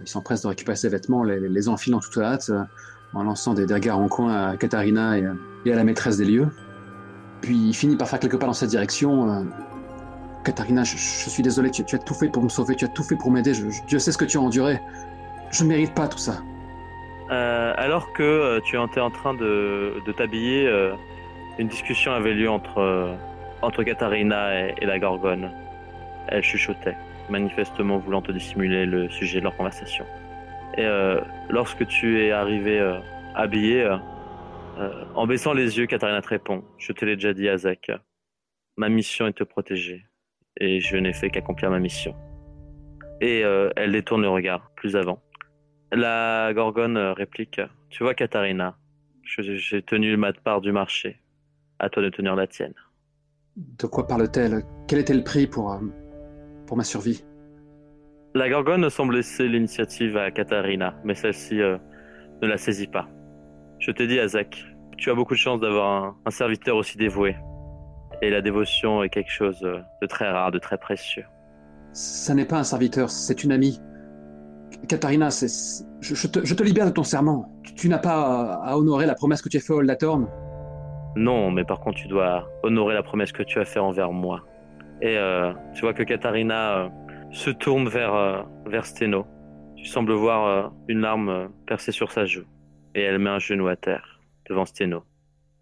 il 0.00 0.08
s'empresse 0.08 0.42
de 0.42 0.48
récupérer 0.48 0.76
ses 0.76 0.88
vêtements, 0.88 1.24
les, 1.24 1.38
les 1.40 1.68
enfile 1.68 1.94
en 1.94 2.00
toute 2.00 2.16
hâte, 2.18 2.50
en 3.12 3.22
lançant 3.22 3.52
des, 3.52 3.64
regards 3.72 3.98
en 3.98 4.08
coin 4.08 4.32
à 4.48 4.56
Katharina 4.56 5.18
et, 5.18 5.26
à 5.26 5.76
la 5.76 5.84
maîtresse 5.84 6.16
des 6.16 6.24
lieux. 6.24 6.48
Puis 7.42 7.56
il 7.56 7.74
finit 7.74 7.96
par 7.96 8.08
faire 8.08 8.18
quelques 8.18 8.38
pas 8.38 8.46
dans 8.46 8.54
cette 8.54 8.70
direction. 8.70 9.46
Katharina, 10.42 10.84
je, 10.84 10.96
suis 10.96 11.42
désolé, 11.42 11.70
tu, 11.70 11.84
tu 11.84 11.96
as 11.96 11.98
tout 11.98 12.14
fait 12.14 12.28
pour 12.28 12.42
me 12.42 12.48
sauver, 12.48 12.76
tu 12.76 12.86
as 12.86 12.88
tout 12.88 13.02
fait 13.02 13.16
pour 13.16 13.30
m'aider, 13.30 13.52
je- 13.52 13.66
Dieu 13.88 13.98
sait 13.98 14.10
ce 14.10 14.16
que 14.16 14.24
tu 14.24 14.38
as 14.38 14.40
enduré. 14.40 14.80
Je 15.50 15.64
ne 15.64 15.68
mérite 15.68 15.94
pas 15.94 16.08
tout 16.08 16.16
ça. 16.18 16.42
Euh, 17.70 17.74
alors 17.76 18.12
que 18.12 18.22
euh, 18.22 18.60
tu 18.60 18.80
étais 18.80 19.00
en 19.00 19.10
train 19.10 19.34
de, 19.34 19.94
de 20.04 20.12
t'habiller, 20.12 20.66
euh, 20.66 20.94
une 21.58 21.68
discussion 21.68 22.12
avait 22.12 22.34
lieu 22.34 22.50
entre, 22.50 23.16
entre 23.62 23.82
Katharina 23.82 24.68
et, 24.68 24.86
la 24.86 24.98
Gorgone. 24.98 25.50
Elle 26.28 26.42
chuchotait, 26.42 26.96
manifestement 27.28 27.98
voulant 27.98 28.22
te 28.22 28.32
dissimuler 28.32 28.86
le 28.86 29.10
sujet 29.10 29.40
de 29.40 29.44
leur 29.44 29.56
conversation. 29.56 30.06
Et 30.78 30.86
lorsque 31.50 31.86
tu 31.86 32.22
es 32.22 32.30
arrivé 32.30 32.78
euh, 32.78 32.98
habillé, 33.34 33.86
en 35.14 35.26
baissant 35.26 35.52
les 35.52 35.76
yeux, 35.76 35.86
Katharina 35.86 36.22
te 36.22 36.28
répond 36.28 36.64
Je 36.78 36.92
te 36.92 37.04
l'ai 37.04 37.16
déjà 37.16 37.34
dit, 37.34 37.48
Azek. 37.48 37.92
Ma 38.76 38.88
mission 38.88 39.26
est 39.26 39.32
de 39.32 39.34
te 39.34 39.44
protéger. 39.44 40.06
Et 40.58 40.80
je 40.80 40.96
n'ai 40.96 41.12
fait 41.12 41.28
qu'accomplir 41.28 41.70
ma 41.70 41.80
mission. 41.80 42.14
Et 43.20 43.40
elle 43.76 43.92
détourne 43.92 44.22
le 44.22 44.30
regard, 44.30 44.70
plus 44.76 44.96
avant. 44.96 45.20
La 45.92 46.52
Gorgone 46.54 46.96
euh, 46.96 47.12
réplique 47.12 47.60
Tu 47.88 48.04
vois, 48.04 48.14
Katharina, 48.14 48.76
j'ai 49.24 49.82
tenu 49.82 50.16
ma 50.16 50.32
part 50.32 50.60
du 50.60 50.70
marché. 50.70 51.20
À 51.80 51.88
toi 51.88 52.02
de 52.02 52.10
tenir 52.10 52.36
la 52.36 52.46
tienne. 52.46 52.74
De 53.56 53.86
quoi 53.86 54.06
parle-t-elle? 54.06 54.62
Quel 54.86 55.00
était 55.00 55.14
le 55.14 55.24
prix 55.24 55.48
pour, 55.48 55.72
euh, 55.72 55.80
pour 56.66 56.76
ma 56.76 56.84
survie? 56.84 57.24
La 58.34 58.48
Gorgone 58.48 58.88
semble 58.88 59.16
laisser 59.16 59.48
l'initiative 59.48 60.16
à 60.16 60.30
Katharina, 60.30 60.94
mais 61.02 61.14
celle-ci 61.14 61.60
euh, 61.60 61.76
ne 62.40 62.46
la 62.46 62.56
saisit 62.56 62.86
pas. 62.86 63.08
Je 63.80 63.90
t'ai 63.90 64.06
dit, 64.06 64.20
Azek, 64.20 64.64
tu 64.96 65.10
as 65.10 65.14
beaucoup 65.14 65.34
de 65.34 65.38
chance 65.38 65.58
d'avoir 65.58 66.04
un, 66.04 66.16
un 66.24 66.30
serviteur 66.30 66.76
aussi 66.76 66.98
dévoué. 66.98 67.34
Et 68.22 68.30
la 68.30 68.42
dévotion 68.42 69.02
est 69.02 69.08
quelque 69.08 69.32
chose 69.32 69.58
de 69.60 70.06
très 70.06 70.30
rare, 70.30 70.52
de 70.52 70.58
très 70.58 70.78
précieux. 70.78 71.24
Ça 71.92 72.34
n'est 72.34 72.44
pas 72.44 72.58
un 72.58 72.64
serviteur, 72.64 73.10
c'est 73.10 73.42
une 73.42 73.50
amie. 73.50 73.80
Katharina, 74.88 75.28
je, 75.30 75.46
je 76.00 76.26
te, 76.26 76.44
je 76.44 76.54
te 76.54 76.62
libère 76.62 76.86
de 76.86 76.90
ton 76.90 77.04
serment. 77.04 77.52
Tu, 77.62 77.74
tu 77.74 77.88
n'as 77.88 77.98
pas 77.98 78.58
à, 78.62 78.70
à 78.70 78.76
honorer 78.76 79.06
la 79.06 79.14
promesse 79.14 79.42
que 79.42 79.48
tu 79.48 79.56
as 79.56 79.60
faite 79.60 79.70
à 79.70 79.74
Oldatorn. 79.74 80.26
Non, 81.16 81.50
mais 81.50 81.64
par 81.64 81.80
contre, 81.80 81.98
tu 81.98 82.08
dois 82.08 82.48
honorer 82.62 82.94
la 82.94 83.02
promesse 83.02 83.32
que 83.32 83.42
tu 83.42 83.58
as 83.58 83.64
faite 83.64 83.82
envers 83.82 84.12
moi. 84.12 84.44
Et 85.02 85.16
euh, 85.16 85.52
tu 85.74 85.82
vois 85.82 85.94
que 85.94 86.02
Katharina 86.02 86.78
euh, 86.78 86.88
se 87.30 87.50
tourne 87.50 87.88
vers, 87.88 88.14
euh, 88.14 88.42
vers 88.66 88.86
Steno. 88.86 89.26
Tu 89.76 89.86
sembles 89.86 90.12
voir 90.12 90.72
une 90.88 91.00
larme 91.00 91.48
percer 91.66 91.90
sur 91.90 92.12
sa 92.12 92.26
joue. 92.26 92.44
Et 92.94 93.00
elle 93.02 93.18
met 93.18 93.30
un 93.30 93.38
genou 93.38 93.66
à 93.68 93.76
terre, 93.76 94.20
devant 94.48 94.66
Steno. 94.66 95.02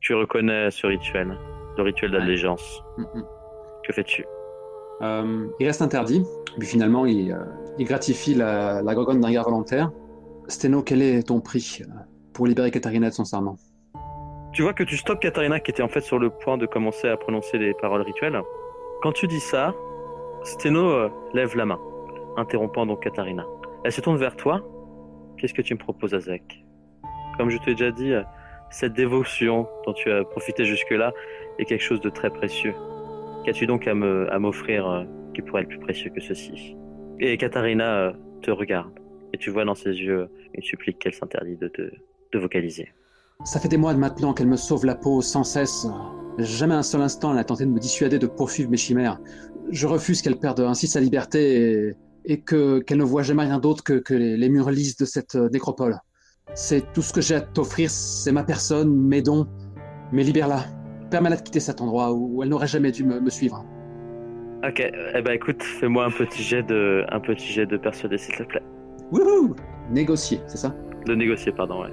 Tu 0.01 0.13
reconnais 0.15 0.71
ce 0.73 0.87
rituel, 0.87 1.39
le 1.77 1.83
rituel 1.83 2.11
d'allégeance. 2.11 2.83
Mm, 2.97 3.03
mm. 3.03 3.25
Que 3.85 3.93
fais-tu? 3.93 4.25
Il 5.01 5.67
reste 5.67 5.83
interdit, 5.83 6.25
puis 6.59 6.67
finalement, 6.67 7.07
il, 7.07 7.33
il 7.79 7.87
gratifie 7.87 8.35
la, 8.35 8.83
gorgone 8.83 9.21
d'un 9.21 9.29
regard 9.29 9.45
volontaire. 9.45 9.91
Steno, 10.49 10.83
quel 10.83 11.03
est 11.03 11.29
ton 11.29 11.41
prix 11.41 11.81
euh, 11.81 11.85
pour 12.33 12.47
libérer 12.47 12.71
Katharina 12.71 13.09
de 13.09 13.15
son 13.15 13.25
serment? 13.25 13.57
Tu 14.53 14.63
vois 14.63 14.73
que 14.73 14.83
tu 14.83 14.97
stoppes 14.97 15.21
Katharina 15.21 15.61
qui 15.61 15.71
était 15.71 15.83
en 15.83 15.89
fait 15.89 16.01
sur 16.01 16.19
le 16.19 16.31
point 16.31 16.59
de 16.59 16.67
commencer 16.67 17.09
à 17.09 17.17
prononcer 17.17 17.59
les 17.59 17.75
paroles 17.75 18.03
rituelles. 18.03 18.41
Quand 19.03 19.13
tu 19.13 19.27
dis 19.27 19.41
ça, 19.41 19.75
Steno 20.43 20.91
euh, 20.91 21.11
lève 21.35 21.57
la 21.57 21.67
main, 21.67 21.79
interrompant 22.37 22.87
donc 22.87 23.03
Katharina. 23.03 23.45
Elle 23.85 23.93
se 23.93 24.01
tourne 24.01 24.17
vers 24.17 24.37
toi. 24.37 24.63
Qu'est-ce 25.37 25.55
que 25.55 25.63
tu 25.63 25.75
me 25.75 25.79
proposes, 25.79 26.15
Azek? 26.15 26.65
Comme 27.37 27.51
je 27.51 27.59
te 27.59 27.67
l'ai 27.67 27.75
déjà 27.75 27.93
dit, 27.93 28.13
euh, 28.13 28.23
cette 28.71 28.95
dévotion 28.95 29.69
dont 29.87 29.93
tu 29.93 30.11
as 30.11 30.25
profité 30.25 30.65
jusque-là 30.65 31.13
est 31.59 31.65
quelque 31.65 31.85
chose 31.85 32.01
de 32.01 32.11
très 32.11 32.31
précieux. 32.31 32.75
Qu'as-tu 33.45 33.67
donc 33.67 33.87
à 33.87 33.95
m'offrir 33.95 35.07
qui 35.33 35.43
pourrait 35.43 35.63
être 35.63 35.69
plus 35.69 35.79
précieux 35.79 36.11
que 36.11 36.21
ceci? 36.21 36.77
Et 37.21 37.37
Katharina 37.37 37.99
euh, 37.99 38.13
te 38.43 38.51
regarde, 38.51 38.93
et 39.33 39.39
tu 39.39 39.51
vois 39.51 39.65
dans 39.65 39.75
ses 39.75 39.91
yeux 39.91 40.29
une 40.55 40.63
supplique 40.63 40.99
qu'elle 41.01 41.15
s'interdit 41.15 41.57
de, 41.57 41.69
te- 41.69 41.91
de 42.33 42.39
vocaliser. 42.39 42.93
Ça 43.45 43.59
fait 43.59 43.69
des 43.69 43.77
mois 43.77 43.95
maintenant 43.95 44.35
qu'elle 44.35 44.47
me 44.47 44.57
sauve 44.57 44.87
la 44.87 44.95
peau 44.95 45.21
sans 45.21 45.43
cesse. 45.45 45.87
Jamais 46.39 46.75
un 46.75 46.83
seul 46.83 47.01
instant 47.03 47.31
elle 47.31 47.37
n'a 47.37 47.45
tenté 47.45 47.65
de 47.65 47.71
me 47.71 47.81
dissuader 47.81 48.19
de 48.19 48.27
poursuivre 48.29 48.71
mes 48.71 48.77
chimères. 48.77 49.19
Je 49.71 49.87
refuse 49.87 50.23
qu'elle 50.23 50.39
perde 50.39 50.61
ainsi 50.61 50.87
sa 50.87 51.01
liberté 51.01 51.95
et, 52.25 52.41
que 52.41 52.79
qu'elle 52.81 52.99
ne 52.99 53.05
voit 53.05 53.23
jamais 53.23 53.43
rien 53.43 53.59
d'autre 53.59 53.83
que, 53.83 53.95
que 53.95 54.15
les, 54.15 54.49
murs 54.49 54.71
lisses 54.71 54.97
de 54.97 55.05
cette 55.05 55.35
euh, 55.35 55.49
nécropole. 55.51 55.99
C'est 56.55 56.93
tout 56.93 57.03
ce 57.03 57.13
que 57.13 57.21
j'ai 57.21 57.35
à 57.35 57.41
t'offrir, 57.41 57.91
c'est 57.91 58.33
ma 58.33 58.45
personne, 58.45 58.95
mes 58.95 59.23
dons. 59.23 59.47
Mais 60.13 60.23
libère-la. 60.23 60.65
Permets-la 61.11 61.37
de 61.37 61.43
quitter 61.43 61.61
cet 61.61 61.81
endroit 61.81 62.13
où 62.13 62.43
elle 62.43 62.49
n'aurait 62.49 62.67
jamais 62.67 62.93
dû 62.93 63.05
me 63.05 63.31
suivre. 63.31 63.65
Ok, 64.67 64.81
eh 64.81 65.23
ben 65.23 65.33
écoute, 65.33 65.63
fais-moi 65.63 66.05
un 66.05 66.11
petit 66.11 66.43
jet 66.43 66.65
de, 66.65 67.05
un 67.11 67.21
petit 67.21 67.47
jet 67.47 67.65
de 67.65 67.77
persuader 67.77 68.19
s'il 68.19 68.35
te 68.35 68.43
plaît. 68.43 68.63
Wouhou 69.13 69.55
Négocier, 69.89 70.41
c'est 70.49 70.57
ça? 70.57 70.75
De 71.07 71.15
négocier, 71.15 71.53
pardon, 71.53 71.83
ouais. 71.83 71.93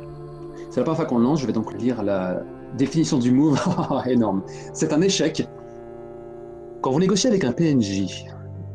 C'est 0.72 0.80
la 0.80 0.84
première 0.84 0.96
fois 0.96 1.06
qu'on 1.06 1.20
le 1.20 1.26
lance, 1.26 1.42
je 1.42 1.46
vais 1.46 1.54
donc 1.54 1.80
lire 1.80 2.02
la 2.02 2.42
définition 2.76 3.20
du 3.20 3.32
move. 3.32 3.60
Énorme. 4.08 4.42
C'est 4.74 4.94
un 4.94 5.02
échec. 5.02 5.48
Quand 6.82 6.90
vous 6.90 7.00
négociez 7.00 7.30
avec 7.30 7.44
un 7.44 7.52
PNJ 7.52 8.26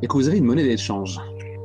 et 0.03 0.07
que 0.07 0.13
vous 0.13 0.29
avez 0.29 0.39
une 0.39 0.45
monnaie 0.45 0.63
d'échange, 0.63 1.19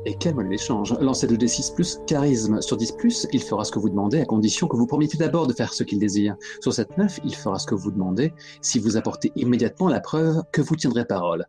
et 0.06 0.14
quelle 0.14 0.36
monnaie 0.36 0.50
d'échange 0.50 0.94
Lancez 1.00 1.26
2d6 1.26 1.74
plus 1.74 1.98
charisme. 2.06 2.62
Sur 2.62 2.76
10 2.76 2.92
plus, 2.92 3.26
il 3.32 3.42
fera 3.42 3.64
ce 3.64 3.72
que 3.72 3.80
vous 3.80 3.90
demandez 3.90 4.20
à 4.20 4.24
condition 4.24 4.68
que 4.68 4.76
vous 4.76 4.86
promettez 4.86 5.18
d'abord 5.18 5.48
de 5.48 5.52
faire 5.52 5.72
ce 5.72 5.82
qu'il 5.82 5.98
désire. 5.98 6.36
Sur 6.60 6.72
7 6.72 6.96
9, 6.96 7.20
il 7.24 7.34
fera 7.34 7.58
ce 7.58 7.66
que 7.66 7.74
vous 7.74 7.90
demandez 7.90 8.32
si 8.62 8.78
vous 8.78 8.96
apportez 8.96 9.32
immédiatement 9.34 9.88
la 9.88 10.00
preuve 10.00 10.42
que 10.52 10.62
vous 10.62 10.76
tiendrez 10.76 11.04
parole. 11.04 11.44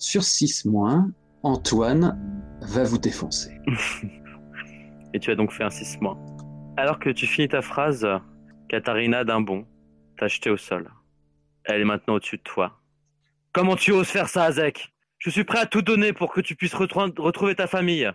Sur 0.00 0.24
6 0.24 0.64
moins, 0.64 1.08
Antoine 1.44 2.18
va 2.62 2.82
vous 2.82 2.98
défoncer. 2.98 3.56
Et 5.14 5.20
tu 5.20 5.30
as 5.30 5.36
donc 5.36 5.52
fait 5.52 5.62
un 5.62 5.70
6 5.70 6.00
mois. 6.00 6.18
Alors 6.76 6.98
que 6.98 7.10
tu 7.10 7.28
finis 7.28 7.48
ta 7.48 7.62
phrase, 7.62 8.06
Katharina 8.68 9.22
d'un 9.22 9.40
bond 9.40 9.64
t'a 10.18 10.26
jeté 10.26 10.50
au 10.50 10.56
sol. 10.56 10.90
Elle 11.64 11.82
est 11.82 11.84
maintenant 11.84 12.14
au-dessus 12.14 12.38
de 12.38 12.42
toi. 12.42 12.80
Comment 13.52 13.76
tu 13.76 13.92
oses 13.92 14.08
faire 14.08 14.28
ça, 14.28 14.44
Azek 14.44 14.92
Je 15.20 15.28
suis 15.28 15.44
prêt 15.44 15.58
à 15.58 15.66
tout 15.66 15.82
donner 15.82 16.14
pour 16.14 16.32
que 16.32 16.40
tu 16.40 16.56
puisses 16.56 16.72
retro- 16.74 17.12
retrouver 17.18 17.54
ta 17.54 17.66
famille. 17.66 18.10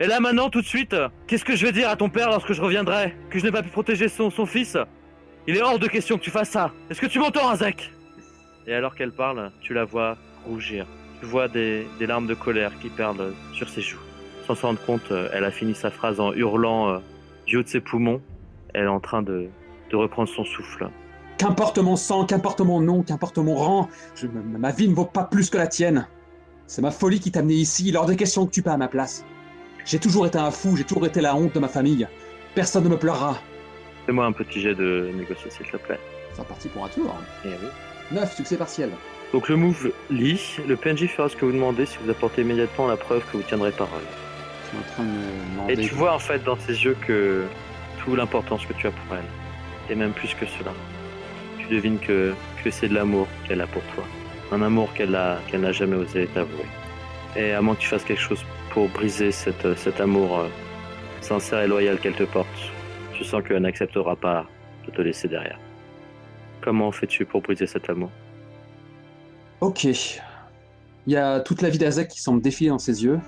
Et 0.00 0.06
là 0.06 0.20
maintenant, 0.20 0.48
tout 0.48 0.62
de 0.62 0.66
suite, 0.66 0.96
qu'est-ce 1.26 1.44
que 1.44 1.54
je 1.54 1.66
vais 1.66 1.72
dire 1.72 1.90
à 1.90 1.96
ton 1.96 2.08
père 2.08 2.30
lorsque 2.30 2.54
je 2.54 2.62
reviendrai 2.62 3.14
Que 3.28 3.38
je 3.38 3.44
n'ai 3.44 3.52
pas 3.52 3.62
pu 3.62 3.68
protéger 3.68 4.08
son, 4.08 4.30
fils? 4.46 4.78
Il 5.46 5.58
est 5.58 5.60
hors 5.60 5.78
de 5.78 5.86
question 5.86 6.16
que 6.16 6.22
tu 6.22 6.30
fasses 6.30 6.48
ça. 6.48 6.72
Est-ce 6.88 6.98
que 6.98 7.06
tu 7.06 7.18
m'entends, 7.18 7.50
Azek 7.50 7.92
Et 8.66 8.72
alors 8.72 8.94
qu'elle 8.94 9.12
parle, 9.12 9.52
tu 9.60 9.74
la 9.74 9.84
vois 9.84 10.16
rougir. 10.46 10.86
Tu 11.20 11.26
vois 11.26 11.46
des, 11.48 11.86
larmes 12.00 12.26
de 12.26 12.32
colère 12.32 12.72
qui 12.80 12.88
perlent 12.88 13.34
sur 13.52 13.68
ses 13.68 13.82
joues. 13.82 14.00
Sans 14.46 14.54
s'en 14.54 14.68
rendre 14.68 14.80
compte, 14.86 15.12
euh, 15.12 15.28
elle 15.34 15.44
a 15.44 15.50
fini 15.50 15.74
sa 15.74 15.90
phrase 15.90 16.20
en 16.20 16.32
hurlant 16.32 16.88
euh, 16.88 16.98
du 17.44 17.58
haut 17.58 17.62
de 17.62 17.68
ses 17.68 17.80
poumons. 17.80 18.22
Elle 18.72 18.84
est 18.84 18.88
en 18.88 19.00
train 19.00 19.20
de, 19.20 19.50
reprendre 19.92 20.30
son 20.30 20.46
souffle. 20.46 20.88
Qu'importe 21.36 21.76
mon 21.76 21.96
sang, 21.96 22.24
qu'importe 22.24 22.62
mon 22.62 22.80
nom, 22.80 23.02
qu'importe 23.02 23.36
mon 23.36 23.56
rang, 23.56 23.90
ma 24.32 24.70
vie 24.72 24.88
ne 24.88 24.94
vaut 24.94 25.04
pas 25.04 25.24
plus 25.24 25.50
que 25.50 25.58
la 25.58 25.66
tienne. 25.66 26.08
C'est 26.70 26.82
ma 26.82 26.92
folie 26.92 27.18
qui 27.18 27.32
t'a 27.32 27.40
amené 27.40 27.54
ici, 27.54 27.88
il 27.88 27.96
est 27.96 27.98
hors 27.98 28.06
de 28.06 28.14
question 28.14 28.46
que 28.46 28.52
tu 28.52 28.62
pas 28.62 28.74
à 28.74 28.76
ma 28.76 28.86
place. 28.86 29.24
J'ai 29.84 29.98
toujours 29.98 30.24
été 30.24 30.38
un 30.38 30.52
fou, 30.52 30.76
j'ai 30.76 30.84
toujours 30.84 31.04
été 31.04 31.20
la 31.20 31.34
honte 31.34 31.52
de 31.52 31.58
ma 31.58 31.66
famille. 31.66 32.06
Personne 32.54 32.84
ne 32.84 32.90
me 32.90 32.96
pleurera. 32.96 33.38
Fais-moi 34.06 34.24
un 34.24 34.30
petit 34.30 34.60
jet 34.60 34.76
de 34.76 35.10
négocier, 35.12 35.50
s'il 35.50 35.66
te 35.66 35.76
plaît. 35.78 35.98
C'est 36.32 36.42
reparti 36.42 36.68
pour 36.68 36.84
un 36.84 36.88
tour. 36.88 37.12
Eh 37.44 37.48
oui. 37.48 37.68
9, 38.12 38.36
succès 38.36 38.56
partiel. 38.56 38.90
Donc 39.32 39.48
le 39.48 39.56
move 39.56 39.90
lit, 40.10 40.58
le 40.64 40.76
PNJ 40.76 41.08
fera 41.08 41.28
ce 41.28 41.34
que 41.34 41.44
vous 41.44 41.50
demandez 41.50 41.86
si 41.86 41.98
vous 42.04 42.08
apportez 42.08 42.42
immédiatement 42.42 42.86
la 42.86 42.96
preuve 42.96 43.24
que 43.32 43.38
vous 43.38 43.42
tiendrez 43.42 43.72
parole. 43.72 44.02
Je 44.62 44.68
suis 44.68 44.78
en 44.78 44.92
train 44.92 45.02
de 45.02 45.08
me 45.08 45.50
demander... 45.50 45.72
Et 45.72 45.76
tu 45.88 45.92
vois 45.96 46.14
en 46.14 46.20
fait 46.20 46.44
dans 46.44 46.56
ses 46.56 46.84
yeux 46.84 46.96
que 47.04 47.46
toute 47.98 48.16
l'importance 48.16 48.64
que 48.64 48.74
tu 48.74 48.86
as 48.86 48.92
pour 48.92 49.16
elle, 49.16 49.92
et 49.92 49.96
même 49.96 50.12
plus 50.12 50.34
que 50.34 50.46
cela. 50.46 50.70
Tu 51.58 51.66
devines 51.66 51.98
que, 51.98 52.32
que 52.62 52.70
c'est 52.70 52.86
de 52.86 52.94
l'amour 52.94 53.26
qu'elle 53.48 53.60
a 53.60 53.66
pour 53.66 53.82
toi. 53.96 54.04
Un 54.52 54.62
amour 54.62 54.92
qu'elle 54.94 55.10
n'a 55.10 55.72
jamais 55.72 55.96
osé 55.96 56.26
t'avouer. 56.34 56.66
Et 57.36 57.52
à 57.52 57.62
moins 57.62 57.76
que 57.76 57.80
tu 57.80 57.88
fasses 57.88 58.04
quelque 58.04 58.20
chose 58.20 58.44
pour 58.70 58.88
briser 58.88 59.30
cet 59.30 60.00
amour 60.00 60.38
euh, 60.38 60.48
sincère 61.20 61.60
et 61.60 61.68
loyal 61.68 61.98
qu'elle 61.98 62.14
te 62.14 62.24
porte, 62.24 62.48
je 63.16 63.22
sens 63.22 63.42
qu'elle 63.46 63.62
n'acceptera 63.62 64.16
pas 64.16 64.46
de 64.86 64.90
te 64.90 65.02
laisser 65.02 65.28
derrière. 65.28 65.58
Comment 66.62 66.90
fais-tu 66.90 67.24
pour 67.24 67.42
briser 67.42 67.66
cet 67.66 67.88
amour? 67.88 68.10
Ok. 69.60 69.84
Il 69.84 71.12
y 71.12 71.16
a 71.16 71.40
toute 71.40 71.62
la 71.62 71.70
vie 71.70 71.78
d'Azek 71.78 72.08
qui 72.08 72.20
semble 72.20 72.42
défiler 72.42 72.70
dans 72.70 72.78
ses 72.78 73.04
yeux. 73.04 73.20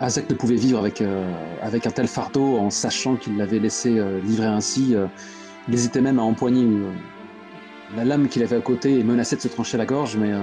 Azek 0.00 0.28
ne 0.28 0.34
pouvait 0.34 0.56
vivre 0.56 0.78
avec, 0.78 1.00
euh, 1.00 1.32
avec 1.62 1.86
un 1.86 1.90
tel 1.90 2.08
fardeau 2.08 2.58
en 2.58 2.70
sachant 2.70 3.16
qu'il 3.16 3.36
l'avait 3.36 3.60
laissé 3.60 3.98
euh, 3.98 4.20
livrer 4.20 4.46
ainsi. 4.46 4.94
euh, 4.94 5.06
il 5.68 5.74
hésitait 5.74 6.00
même 6.00 6.18
à 6.18 6.22
empoigner 6.22 6.64
euh, 6.64 6.90
la 7.96 8.04
lame 8.04 8.28
qu'il 8.28 8.42
avait 8.42 8.56
à 8.56 8.60
côté 8.60 8.98
et 8.98 9.04
menaçait 9.04 9.36
de 9.36 9.40
se 9.40 9.48
trancher 9.48 9.76
la 9.76 9.86
gorge, 9.86 10.16
mais 10.16 10.32
euh, 10.32 10.38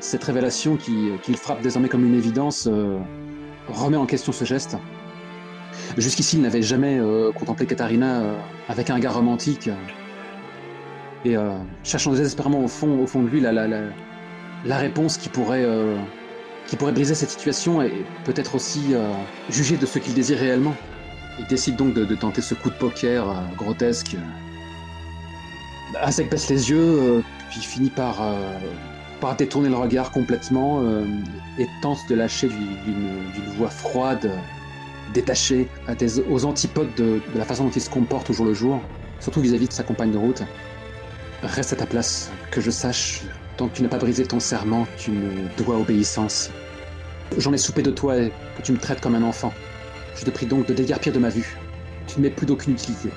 cette 0.00 0.24
révélation 0.24 0.76
qui- 0.76 1.10
qu'il 1.22 1.36
frappe 1.36 1.62
désormais 1.62 1.88
comme 1.88 2.04
une 2.06 2.14
évidence 2.14 2.68
euh, 2.70 2.98
remet 3.68 3.96
en 3.96 4.06
question 4.06 4.32
ce 4.32 4.44
geste. 4.44 4.76
Jusqu'ici, 5.96 6.36
il 6.36 6.42
n'avait 6.42 6.62
jamais 6.62 6.98
euh, 6.98 7.32
contemplé 7.32 7.66
Katharina 7.66 8.20
euh, 8.20 8.34
avec 8.68 8.90
un 8.90 8.94
regard 8.94 9.14
romantique. 9.14 9.68
euh, 9.68 9.74
et 11.24 11.36
euh, 11.36 11.52
cherchant 11.84 12.10
désespérément 12.12 12.64
au 12.64 12.68
fond, 12.68 12.98
au 13.00 13.06
fond 13.06 13.22
de 13.22 13.28
lui 13.28 13.40
la, 13.40 14.76
réponse 14.76 15.16
qui 15.18 15.28
pourrait, 15.28 15.62
euh, 15.64 15.96
qui 16.66 16.74
pourrait 16.76 16.90
briser 16.92 17.14
cette 17.14 17.30
situation 17.30 17.80
et 17.80 17.92
peut-être 18.24 18.56
aussi 18.56 18.92
euh, 18.92 19.08
juger 19.48 19.76
de 19.76 19.86
ce 19.86 20.00
qu'il 20.00 20.14
désire 20.14 20.38
réellement. 20.38 20.74
Il 21.38 21.46
décide 21.46 21.76
donc 21.76 21.94
de, 21.94 22.14
tenter 22.16 22.42
ce 22.42 22.54
coup 22.54 22.70
de 22.70 22.74
poker 22.74 23.28
euh, 23.30 23.34
grotesque. 23.56 24.16
Azek 26.00 26.30
baisse 26.30 26.48
les 26.48 26.70
yeux, 26.70 26.78
euh, 26.80 27.20
puis 27.50 27.60
finit 27.60 27.90
par, 27.90 28.22
euh, 28.22 28.58
par 29.20 29.36
détourner 29.36 29.68
le 29.68 29.76
regard 29.76 30.10
complètement 30.10 30.80
euh, 30.82 31.04
et 31.58 31.68
tente 31.82 31.98
de 32.08 32.14
lâcher 32.14 32.48
du- 32.48 32.54
d'une 32.84 33.54
voix 33.56 33.68
froide, 33.70 34.30
détachée, 35.12 35.68
aux 36.30 36.44
antipodes 36.44 36.94
de, 36.96 37.20
de 37.32 37.38
la 37.38 37.44
façon 37.44 37.64
dont 37.64 37.70
il 37.70 37.82
se 37.82 37.90
comporte 37.90 38.30
au 38.30 38.32
jour 38.32 38.46
le 38.46 38.54
jour, 38.54 38.80
surtout 39.20 39.40
vis-à-vis 39.40 39.68
de 39.68 39.72
sa 39.72 39.82
compagne 39.82 40.10
de 40.10 40.18
route. 40.18 40.42
Reste 41.42 41.72
à 41.72 41.76
ta 41.76 41.86
place, 41.86 42.30
que 42.50 42.60
je 42.60 42.70
sache, 42.70 43.22
tant 43.56 43.68
que 43.68 43.76
tu 43.76 43.82
n'as 43.82 43.88
pas 43.88 43.98
brisé 43.98 44.24
ton 44.24 44.40
serment, 44.40 44.86
tu 44.96 45.10
me 45.10 45.48
dois 45.62 45.76
obéissance. 45.78 46.50
J'en 47.36 47.52
ai 47.52 47.58
soupé 47.58 47.82
de 47.82 47.90
toi 47.90 48.16
et 48.18 48.32
que 48.56 48.62
tu 48.62 48.72
me 48.72 48.78
traites 48.78 49.00
comme 49.00 49.14
un 49.14 49.22
enfant. 49.22 49.52
Je 50.14 50.24
te 50.24 50.30
prie 50.30 50.46
donc 50.46 50.66
de 50.66 50.72
déguerpir 50.74 51.12
de 51.12 51.18
ma 51.18 51.28
vue. 51.30 51.58
Tu 52.06 52.18
ne 52.18 52.24
m'es 52.24 52.30
plus 52.30 52.46
d'aucune 52.46 52.74
utilité. 52.74 53.10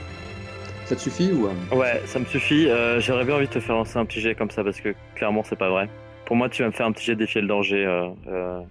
Ça 0.85 0.95
te 0.95 1.01
suffit 1.01 1.31
ou... 1.31 1.47
euh, 1.47 1.75
Ouais, 1.75 2.01
ça 2.05 2.19
me 2.19 2.25
suffit. 2.25 2.67
Euh, 2.69 2.99
J'aurais 3.01 3.25
bien 3.25 3.35
envie 3.35 3.47
de 3.47 3.51
te 3.51 3.59
faire 3.59 3.75
lancer 3.75 3.97
un 3.97 4.05
petit 4.05 4.21
jet 4.21 4.35
comme 4.35 4.51
ça 4.51 4.63
parce 4.63 4.79
que 4.79 4.93
clairement 5.15 5.43
c'est 5.43 5.55
pas 5.55 5.69
vrai. 5.69 5.89
Pour 6.25 6.35
moi, 6.35 6.49
tu 6.49 6.61
vas 6.63 6.67
me 6.69 6.73
faire 6.73 6.85
un 6.87 6.91
petit 6.91 7.05
jet 7.05 7.15
défier 7.15 7.41
le 7.41 7.47
danger. 7.47 7.85
euh, 7.85 8.09
euh, 8.27 8.61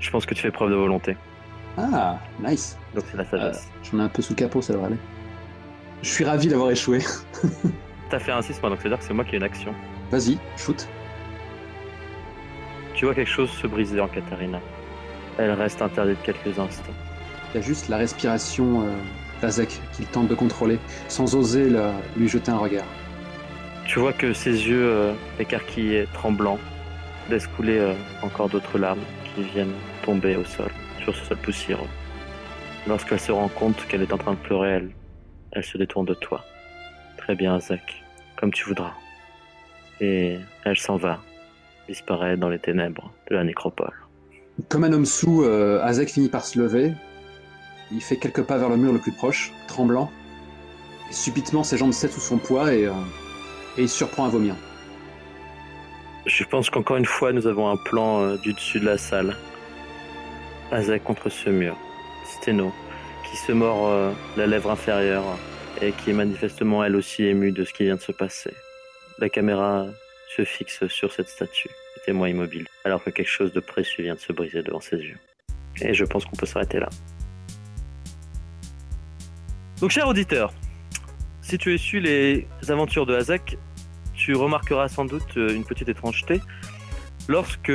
je 0.00 0.10
pense 0.10 0.26
que 0.26 0.34
tu 0.34 0.42
fais 0.42 0.50
preuve 0.50 0.70
de 0.70 0.74
volonté. 0.76 1.16
Ah, 1.76 2.18
nice. 2.40 2.76
Donc 2.94 3.04
c'est 3.10 3.16
la 3.16 3.24
sagesse. 3.24 3.68
J'en 3.90 3.98
ai 4.00 4.02
un 4.02 4.08
peu 4.08 4.22
sous 4.22 4.32
le 4.32 4.36
capot, 4.38 4.60
ça 4.62 4.72
devrait 4.72 4.88
aller. 4.88 4.96
Je 6.02 6.08
suis 6.08 6.24
ravi 6.24 6.46
d'avoir 6.48 6.70
échoué. 6.70 6.98
T'as 8.10 8.18
fait 8.18 8.32
un 8.32 8.42
6 8.42 8.60
moi, 8.62 8.70
donc 8.70 8.78
c'est-à-dire 8.80 8.98
que 8.98 9.04
c'est 9.04 9.12
moi 9.14 9.24
qui 9.24 9.34
ai 9.34 9.38
une 9.38 9.42
action. 9.44 9.74
Vas-y, 10.10 10.38
shoot. 10.56 10.88
Tu 12.94 13.04
vois 13.04 13.14
quelque 13.14 13.30
chose 13.30 13.50
se 13.50 13.66
briser 13.66 14.00
en 14.00 14.08
Katharina. 14.08 14.60
Elle 15.38 15.52
reste 15.52 15.82
interdite 15.82 16.18
quelques 16.22 16.58
instants. 16.58 16.92
Il 17.54 17.60
y 17.60 17.62
a 17.62 17.66
juste 17.66 17.88
la 17.88 17.96
respiration 17.96 18.82
d'Azek 19.40 19.80
qu'il 19.92 20.06
tente 20.06 20.28
de 20.28 20.34
contrôler, 20.34 20.78
sans 21.08 21.34
oser 21.34 21.68
la- 21.70 21.92
lui 22.16 22.28
jeter 22.28 22.50
un 22.50 22.58
regard. 22.58 22.86
Tu 23.86 23.98
vois 23.98 24.12
que 24.12 24.32
ses 24.32 24.50
yeux 24.68 24.84
euh, 24.92 25.12
écarquillés, 25.38 26.06
tremblants, 26.12 26.58
laissent 27.30 27.46
couler 27.46 27.78
euh, 27.78 27.94
encore 28.22 28.48
d'autres 28.48 28.78
larmes 28.78 29.00
qui 29.34 29.42
viennent 29.42 29.72
tomber 30.02 30.36
au 30.36 30.44
sol, 30.44 30.70
sur 31.02 31.14
ce 31.14 31.24
sol 31.24 31.36
poussiéreux. 31.38 31.86
Lorsqu'elle 32.86 33.20
se 33.20 33.32
rend 33.32 33.48
compte 33.48 33.76
qu'elle 33.88 34.02
est 34.02 34.12
en 34.12 34.18
train 34.18 34.32
de 34.32 34.38
pleurer, 34.38 34.70
elle, 34.70 34.90
elle 35.52 35.64
se 35.64 35.76
détourne 35.78 36.06
de 36.06 36.14
toi. 36.14 36.44
Très 37.16 37.34
bien, 37.34 37.58
Zach, 37.60 38.02
comme 38.36 38.52
tu 38.52 38.64
voudras. 38.64 38.92
Et 40.00 40.38
elle 40.64 40.76
s'en 40.78 40.96
va, 40.96 41.20
disparaît 41.88 42.36
dans 42.36 42.48
les 42.48 42.58
ténèbres 42.58 43.10
de 43.30 43.34
la 43.36 43.44
nécropole. 43.44 43.92
Comme 44.68 44.84
un 44.84 44.92
homme 44.92 45.04
sous, 45.04 45.42
euh, 45.42 45.82
Azek 45.82 46.08
finit 46.10 46.28
par 46.28 46.44
se 46.44 46.58
lever. 46.58 46.92
Il 47.92 48.02
fait 48.02 48.16
quelques 48.16 48.42
pas 48.42 48.58
vers 48.58 48.68
le 48.68 48.76
mur 48.76 48.92
le 48.92 48.98
plus 48.98 49.12
proche, 49.12 49.52
tremblant. 49.66 50.10
Et 51.10 51.12
subitement, 51.12 51.64
ses 51.64 51.78
jambes 51.78 51.92
cèdent 51.92 52.10
sous 52.10 52.20
son 52.20 52.38
poids 52.38 52.72
et, 52.72 52.86
euh, 52.86 52.92
et 53.76 53.82
il 53.82 53.88
surprend 53.88 54.26
à 54.26 54.28
vomir. 54.28 54.54
Je 56.26 56.44
pense 56.44 56.68
qu'encore 56.68 56.98
une 56.98 57.06
fois, 57.06 57.32
nous 57.32 57.46
avons 57.46 57.70
un 57.70 57.76
plan 57.76 58.20
euh, 58.20 58.36
du 58.36 58.52
dessus 58.52 58.80
de 58.80 58.84
la 58.84 58.98
salle. 58.98 59.36
Azek 60.70 61.02
contre 61.02 61.30
ce 61.30 61.48
mur. 61.48 61.76
Steno, 62.26 62.72
qui 63.30 63.36
se 63.38 63.52
mord 63.52 63.88
euh, 63.88 64.12
la 64.36 64.46
lèvre 64.46 64.70
inférieure 64.70 65.24
et 65.80 65.92
qui 65.92 66.10
est 66.10 66.14
manifestement 66.14 66.84
elle 66.84 66.96
aussi 66.96 67.24
émue 67.24 67.52
de 67.52 67.64
ce 67.64 67.72
qui 67.72 67.84
vient 67.84 67.96
de 67.96 68.00
se 68.00 68.12
passer. 68.12 68.52
La 69.18 69.30
caméra 69.30 69.86
se 70.36 70.44
fixe 70.44 70.86
sur 70.88 71.12
cette 71.12 71.28
statue, 71.28 71.70
témoin 72.04 72.28
immobile, 72.28 72.66
alors 72.84 73.02
que 73.02 73.10
quelque 73.10 73.30
chose 73.30 73.52
de 73.52 73.60
précieux 73.60 74.04
vient 74.04 74.14
de 74.14 74.20
se 74.20 74.32
briser 74.32 74.62
devant 74.62 74.80
ses 74.80 74.96
yeux. 74.96 75.18
Et 75.80 75.94
je 75.94 76.04
pense 76.04 76.26
qu'on 76.26 76.36
peut 76.36 76.46
s'arrêter 76.46 76.78
là. 76.78 76.90
Donc, 79.80 79.90
cher 79.90 80.08
auditeur, 80.08 80.52
si 81.40 81.56
tu 81.56 81.72
es 81.72 81.78
su 81.78 82.00
les 82.00 82.48
aventures 82.68 83.06
de 83.06 83.14
Hazak, 83.14 83.56
tu 84.12 84.34
remarqueras 84.34 84.88
sans 84.88 85.04
doute 85.04 85.36
euh, 85.36 85.54
une 85.54 85.64
petite 85.64 85.88
étrangeté. 85.88 86.40
Lorsque 87.28 87.72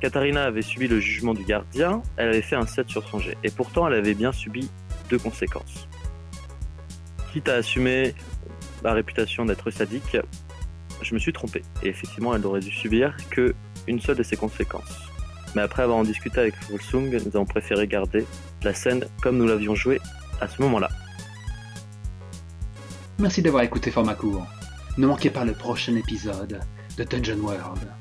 Katharina 0.00 0.44
avait 0.44 0.60
subi 0.60 0.88
le 0.88 1.00
jugement 1.00 1.32
du 1.32 1.44
gardien, 1.44 2.02
elle 2.18 2.28
avait 2.28 2.42
fait 2.42 2.56
un 2.56 2.66
7 2.66 2.90
sur 2.90 3.08
son 3.08 3.18
jet. 3.18 3.38
Et 3.44 3.50
pourtant, 3.50 3.86
elle 3.86 3.94
avait 3.94 4.12
bien 4.14 4.30
subi 4.30 4.70
deux 5.08 5.18
conséquences. 5.18 5.88
Quitte 7.32 7.48
à 7.48 7.54
assumer 7.54 8.14
la 8.84 8.92
réputation 8.92 9.46
d'être 9.46 9.70
sadique, 9.70 10.18
je 11.00 11.14
me 11.14 11.18
suis 11.18 11.32
trompé. 11.32 11.62
Et 11.82 11.88
effectivement, 11.88 12.34
elle 12.34 12.42
n'aurait 12.42 12.60
dû 12.60 12.70
subir 12.70 13.16
que 13.30 13.54
une 13.86 14.00
seule 14.00 14.16
de 14.16 14.22
ses 14.22 14.36
conséquences. 14.36 14.98
Mais 15.54 15.62
après 15.62 15.82
avoir 15.82 15.96
en 15.96 16.02
discuté 16.02 16.40
avec 16.40 16.54
Volsung, 16.68 17.10
nous 17.10 17.36
avons 17.36 17.46
préféré 17.46 17.86
garder 17.86 18.26
la 18.62 18.74
scène 18.74 19.06
comme 19.22 19.38
nous 19.38 19.46
l'avions 19.46 19.74
jouée 19.74 20.00
à 20.40 20.48
ce 20.48 20.60
moment-là. 20.60 20.90
Merci 23.20 23.42
d'avoir 23.42 23.64
écouté 23.64 23.90
Format 23.90 24.14
Court. 24.14 24.46
Ne 24.96 25.06
manquez 25.08 25.30
pas 25.30 25.44
le 25.44 25.52
prochain 25.52 25.96
épisode 25.96 26.60
de 26.96 27.04
Dungeon 27.04 27.40
World. 27.40 27.97